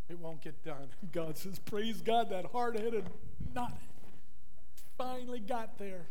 [0.08, 0.88] it won't get done.
[1.12, 3.04] God says, Praise God, that hard headed
[3.54, 3.76] not
[4.96, 6.06] finally got there.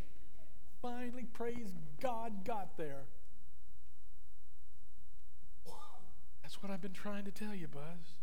[0.81, 3.05] Finally, praise God, got there.
[6.41, 8.19] That's what I've been trying to tell you, Buzz.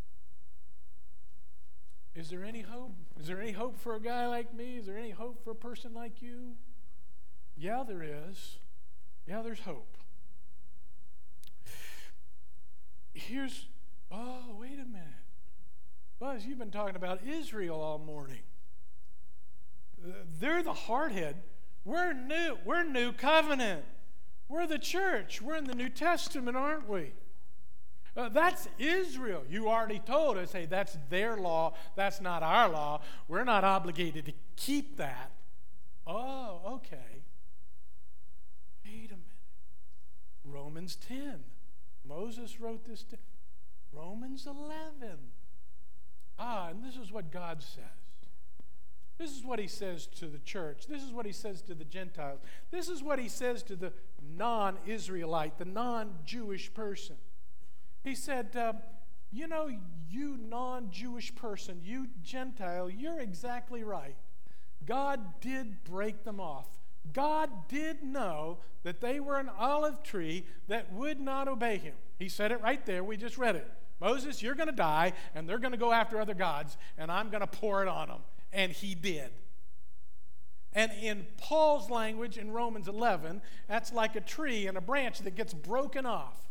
[2.14, 2.92] Is there any hope?
[3.18, 4.76] Is there any hope for a guy like me?
[4.76, 6.54] Is there any hope for a person like you?
[7.56, 8.58] Yeah, there is.
[9.26, 9.96] Yeah, there's hope.
[13.14, 13.66] Here's,
[14.10, 15.06] oh, wait a minute.
[16.18, 18.42] Buzz, you've been talking about Israel all morning.
[20.38, 21.34] They're the hardhead.
[21.84, 22.58] We're new.
[22.64, 23.84] We're new covenant.
[24.48, 25.40] We're the church.
[25.40, 27.12] We're in the New Testament, aren't we?
[28.16, 29.44] Uh, that's Israel.
[29.48, 31.74] You already told us, hey, that's their law.
[31.96, 33.00] That's not our law.
[33.28, 35.30] We're not obligated to keep that.
[36.06, 37.22] Oh, okay.
[38.84, 39.24] Wait a minute.
[40.44, 41.44] Romans 10.
[42.06, 43.04] Moses wrote this.
[43.04, 43.16] To,
[43.92, 45.18] Romans 11.
[46.38, 47.84] Ah, and this is what God says.
[49.18, 50.86] This is what he says to the church.
[50.88, 52.40] This is what he says to the Gentiles.
[52.70, 53.92] This is what he says to the
[54.36, 57.16] non Israelite, the non Jewish person.
[58.02, 58.72] He said, uh,
[59.30, 59.68] You know,
[60.08, 64.16] you non Jewish person, you Gentile, you're exactly right.
[64.86, 66.68] God did break them off.
[67.12, 71.94] God did know that they were an olive tree that would not obey him.
[72.18, 73.04] He said it right there.
[73.04, 73.70] We just read it.
[74.00, 77.30] Moses, you're going to die, and they're going to go after other gods, and I'm
[77.30, 78.20] going to pour it on them.
[78.52, 79.30] And he did.
[80.72, 85.34] And in Paul's language in Romans 11, that's like a tree and a branch that
[85.34, 86.48] gets broken off.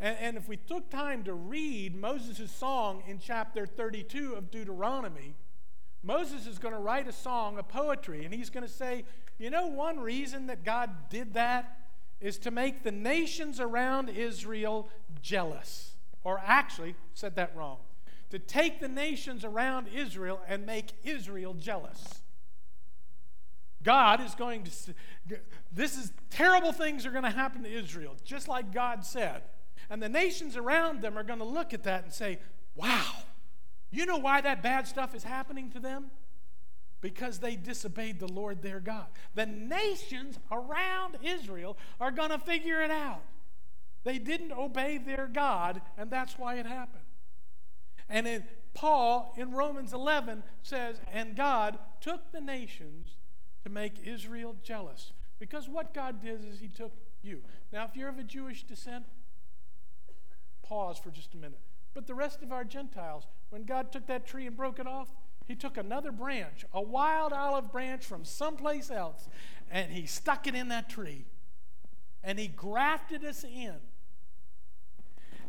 [0.00, 5.36] And, and if we took time to read Moses' song in chapter 32 of Deuteronomy,
[6.02, 9.04] Moses is going to write a song, a poetry, and he's going to say,
[9.38, 11.76] you know, one reason that God did that
[12.20, 14.88] is to make the nations around Israel
[15.22, 15.92] jealous.
[16.22, 17.78] Or actually, said that wrong.
[18.30, 22.20] To take the nations around Israel and make Israel jealous.
[23.82, 24.94] God is going to,
[25.72, 29.42] this is terrible things are going to happen to Israel, just like God said.
[29.88, 32.38] And the nations around them are going to look at that and say,
[32.76, 33.10] wow,
[33.90, 36.10] you know why that bad stuff is happening to them?
[37.00, 39.06] Because they disobeyed the Lord their God.
[39.34, 43.22] The nations around Israel are going to figure it out.
[44.04, 47.04] They didn't obey their God, and that's why it happened.
[48.08, 48.44] And in,
[48.74, 53.16] Paul in Romans 11 says, And God took the nations
[53.62, 55.12] to make Israel jealous.
[55.38, 56.92] Because what God did is He took
[57.22, 57.42] you.
[57.72, 59.04] Now, if you're of a Jewish descent,
[60.62, 61.60] pause for just a minute.
[61.94, 65.08] But the rest of our Gentiles, when God took that tree and broke it off,
[65.46, 69.28] he took another branch, a wild olive branch from someplace else,
[69.68, 71.24] and he stuck it in that tree.
[72.22, 73.74] And he grafted us in.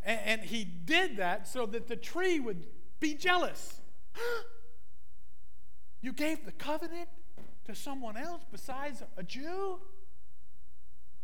[0.04, 2.66] And, and he did that so that the tree would
[3.00, 3.80] be jealous.
[6.02, 7.10] you gave the covenant
[7.66, 9.80] to someone else besides a Jew?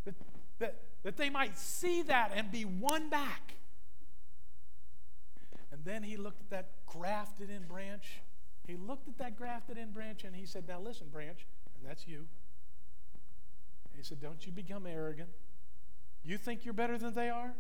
[0.06, 0.16] That,
[0.60, 3.56] that, that they might see that and be won back.
[5.72, 8.22] And then he looked at that grafted in branch.
[8.66, 12.08] He looked at that grafted in branch and he said, Now listen, branch, and that's
[12.08, 12.26] you.
[13.96, 15.30] He said, Don't you become arrogant.
[16.24, 17.54] You think you're better than they are?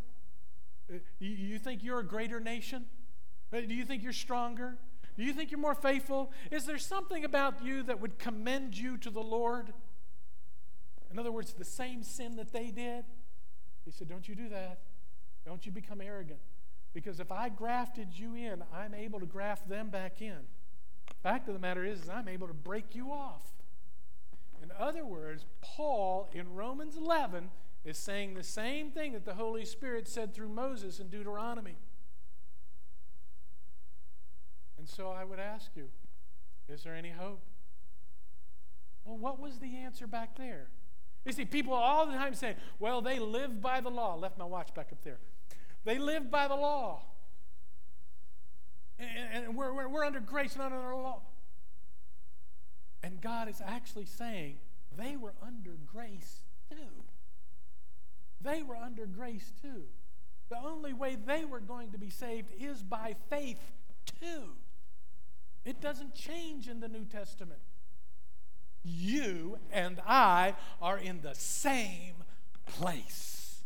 [0.91, 2.85] Uh, you think you're a greater nation?
[3.53, 4.77] Uh, do you think you're stronger?
[5.17, 6.31] Do you think you're more faithful?
[6.51, 9.73] Is there something about you that would commend you to the Lord?
[11.11, 13.05] In other words, the same sin that they did?
[13.85, 14.79] He said, Don't you do that.
[15.45, 16.39] Don't you become arrogant.
[16.93, 20.37] Because if I grafted you in, I'm able to graft them back in.
[21.23, 23.43] Fact of the matter is, is I'm able to break you off.
[24.61, 27.49] In other words, Paul in Romans 11
[27.87, 31.77] is saying the same thing that the Holy Spirit said through Moses in Deuteronomy.
[34.77, 35.85] And so I would ask you,
[36.67, 37.41] is there any hope?
[39.05, 40.67] Well, what was the answer back there?
[41.25, 44.15] You see, people all the time say, well, they live by the law.
[44.15, 45.19] Left my watch back up there.
[45.85, 47.03] They live by the law.
[48.99, 51.21] And, and we're, we're, we're under grace, not under law.
[53.01, 54.57] And God is actually saying
[54.97, 56.41] they were under grace.
[58.47, 59.83] They were under grace too.
[60.49, 63.59] The only way they were going to be saved is by faith
[64.21, 64.53] too.
[65.65, 67.59] It doesn't change in the New Testament.
[68.85, 72.13] You and I are in the same
[72.65, 73.63] place.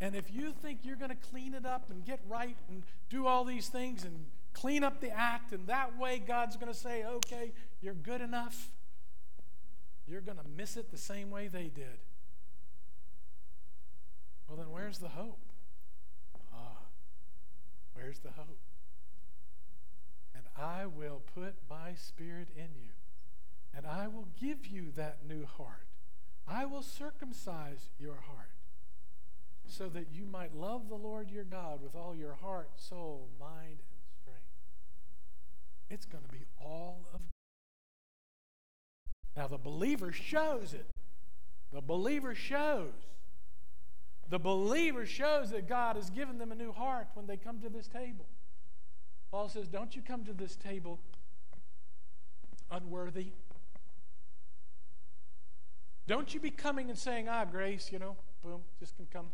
[0.00, 3.26] And if you think you're going to clean it up and get right and do
[3.26, 4.24] all these things and
[4.54, 8.70] clean up the act, and that way God's going to say, okay, you're good enough,
[10.08, 11.98] you're going to miss it the same way they did.
[14.50, 15.38] Well, then where's the hope?
[16.52, 16.78] Ah,
[17.94, 18.58] where's the hope?
[20.34, 22.90] And I will put my spirit in you,
[23.72, 25.86] and I will give you that new heart.
[26.48, 28.50] I will circumcise your heart
[29.68, 33.78] so that you might love the Lord your God with all your heart, soul, mind,
[33.78, 34.40] and strength.
[35.90, 37.30] It's going to be all of God.
[39.36, 40.86] now, the believer shows it.
[41.72, 42.94] The believer shows.
[44.30, 47.68] The believer shows that God has given them a new heart when they come to
[47.68, 48.26] this table.
[49.32, 51.00] Paul says, Don't you come to this table
[52.70, 53.32] unworthy.
[56.06, 59.26] Don't you be coming and saying, Ah, grace, you know, boom, just can come.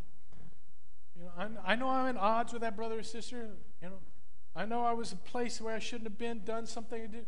[1.15, 3.51] You know, I, I know I'm in odds with that brother or sister.
[3.83, 3.99] You know,
[4.55, 7.27] I know I was a place where I shouldn't have been, done something I did.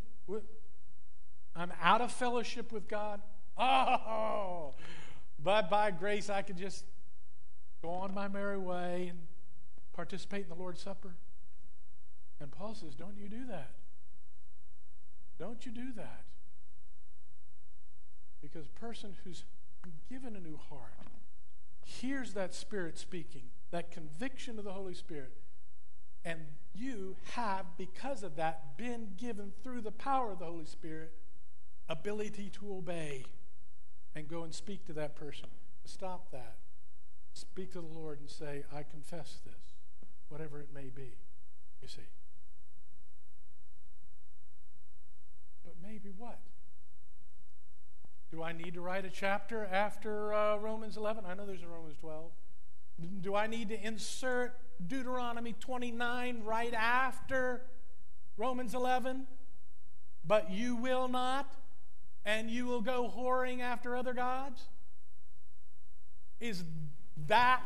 [1.55, 3.21] I'm out of fellowship with God.
[3.59, 4.75] Oh,
[5.43, 6.85] but by grace, I could just
[7.83, 9.19] go on my merry way and
[9.93, 11.15] participate in the Lord's Supper.
[12.41, 13.71] And Paul says, Don't you do that.
[15.39, 16.25] Don't you do that.
[18.41, 19.45] Because a person who's
[20.11, 20.93] given a new heart
[21.85, 25.33] hears that Spirit speaking, that conviction of the Holy Spirit,
[26.25, 26.41] and
[26.75, 31.13] you have, because of that, been given through the power of the Holy Spirit
[31.89, 33.25] ability to obey
[34.15, 35.49] and go and speak to that person.
[35.85, 36.57] Stop that.
[37.39, 39.75] Speak to the Lord and say, I confess this,
[40.29, 41.17] whatever it may be.
[41.81, 42.03] You see.
[45.65, 46.39] But maybe what?
[48.31, 51.25] Do I need to write a chapter after uh, Romans 11?
[51.27, 52.31] I know there's a Romans 12.
[53.23, 54.55] Do I need to insert
[54.87, 57.63] Deuteronomy 29 right after
[58.37, 59.27] Romans 11?
[60.27, 61.55] But you will not?
[62.29, 64.69] and you will go whoring after other gods?
[66.41, 66.63] Is
[67.29, 67.63] that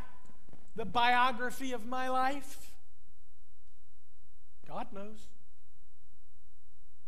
[0.76, 2.70] the biography of my life?
[4.68, 5.28] God knows.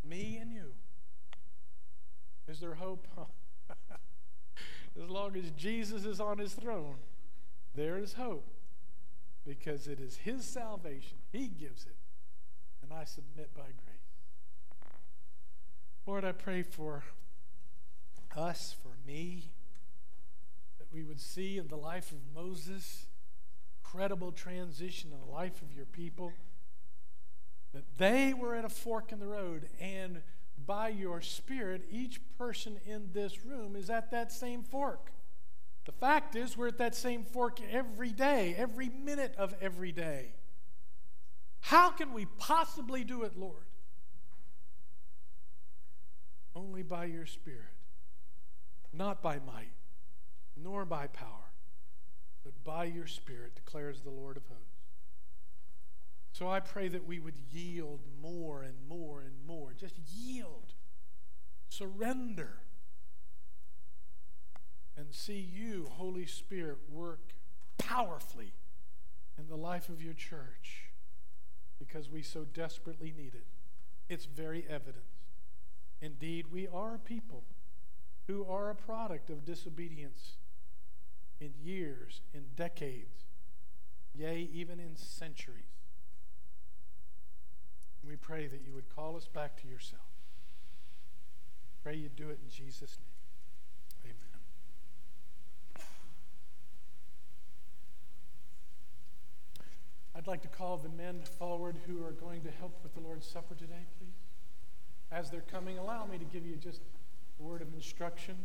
[0.04, 0.72] Me and you.
[2.48, 3.06] Is there hope?
[5.02, 6.96] as long as Jesus is on his throne,
[7.74, 8.46] there is hope
[9.46, 11.18] because it is his salvation.
[11.32, 11.96] He gives it.
[12.82, 13.94] And I submit by grace.
[16.06, 17.02] Lord, I pray for
[18.36, 19.52] us, for me,
[20.94, 23.06] we would see in the life of Moses
[23.82, 26.32] credible transition in the life of your people,
[27.72, 30.22] that they were at a fork in the road, and
[30.64, 35.10] by your Spirit, each person in this room is at that same fork.
[35.84, 40.32] The fact is, we're at that same fork every day, every minute of every day.
[41.60, 43.66] How can we possibly do it, Lord?
[46.54, 47.74] Only by your Spirit
[48.96, 49.72] not by might,
[50.56, 51.52] nor by power,
[52.44, 54.74] but by your Spirit, declares the Lord of hosts.
[56.32, 59.72] So I pray that we would yield more and more and more.
[59.72, 60.74] Just yield,
[61.68, 62.58] surrender,
[64.96, 67.34] and see you, Holy Spirit, work
[67.78, 68.52] powerfully
[69.38, 70.90] in the life of your church
[71.78, 73.46] because we so desperately need it.
[74.08, 75.04] It's very evident.
[76.00, 77.44] Indeed, we are a people
[78.26, 80.34] who are a product of disobedience
[81.40, 83.24] in years, in decades,
[84.14, 85.64] yea, even in centuries.
[88.06, 90.02] We pray that you would call us back to yourself.
[91.82, 92.98] Pray you do it in Jesus'
[94.04, 94.14] name.
[95.76, 95.84] Amen.
[100.14, 103.26] I'd like to call the men forward who are going to help with the Lord's
[103.26, 104.14] Supper today, please.
[105.10, 106.80] As they're coming, allow me to give you just
[107.38, 108.36] a word of instruction.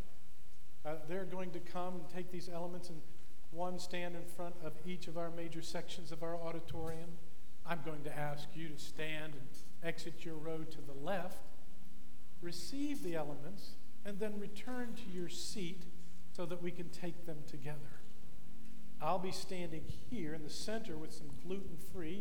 [0.85, 3.01] Uh, they're going to come and take these elements and
[3.51, 7.09] one stand in front of each of our major sections of our auditorium.
[7.65, 9.47] I'm going to ask you to stand and
[9.83, 11.41] exit your row to the left,
[12.41, 13.71] receive the elements,
[14.05, 15.83] and then return to your seat
[16.31, 17.99] so that we can take them together.
[19.01, 22.17] I'll be standing here in the center with some gluten free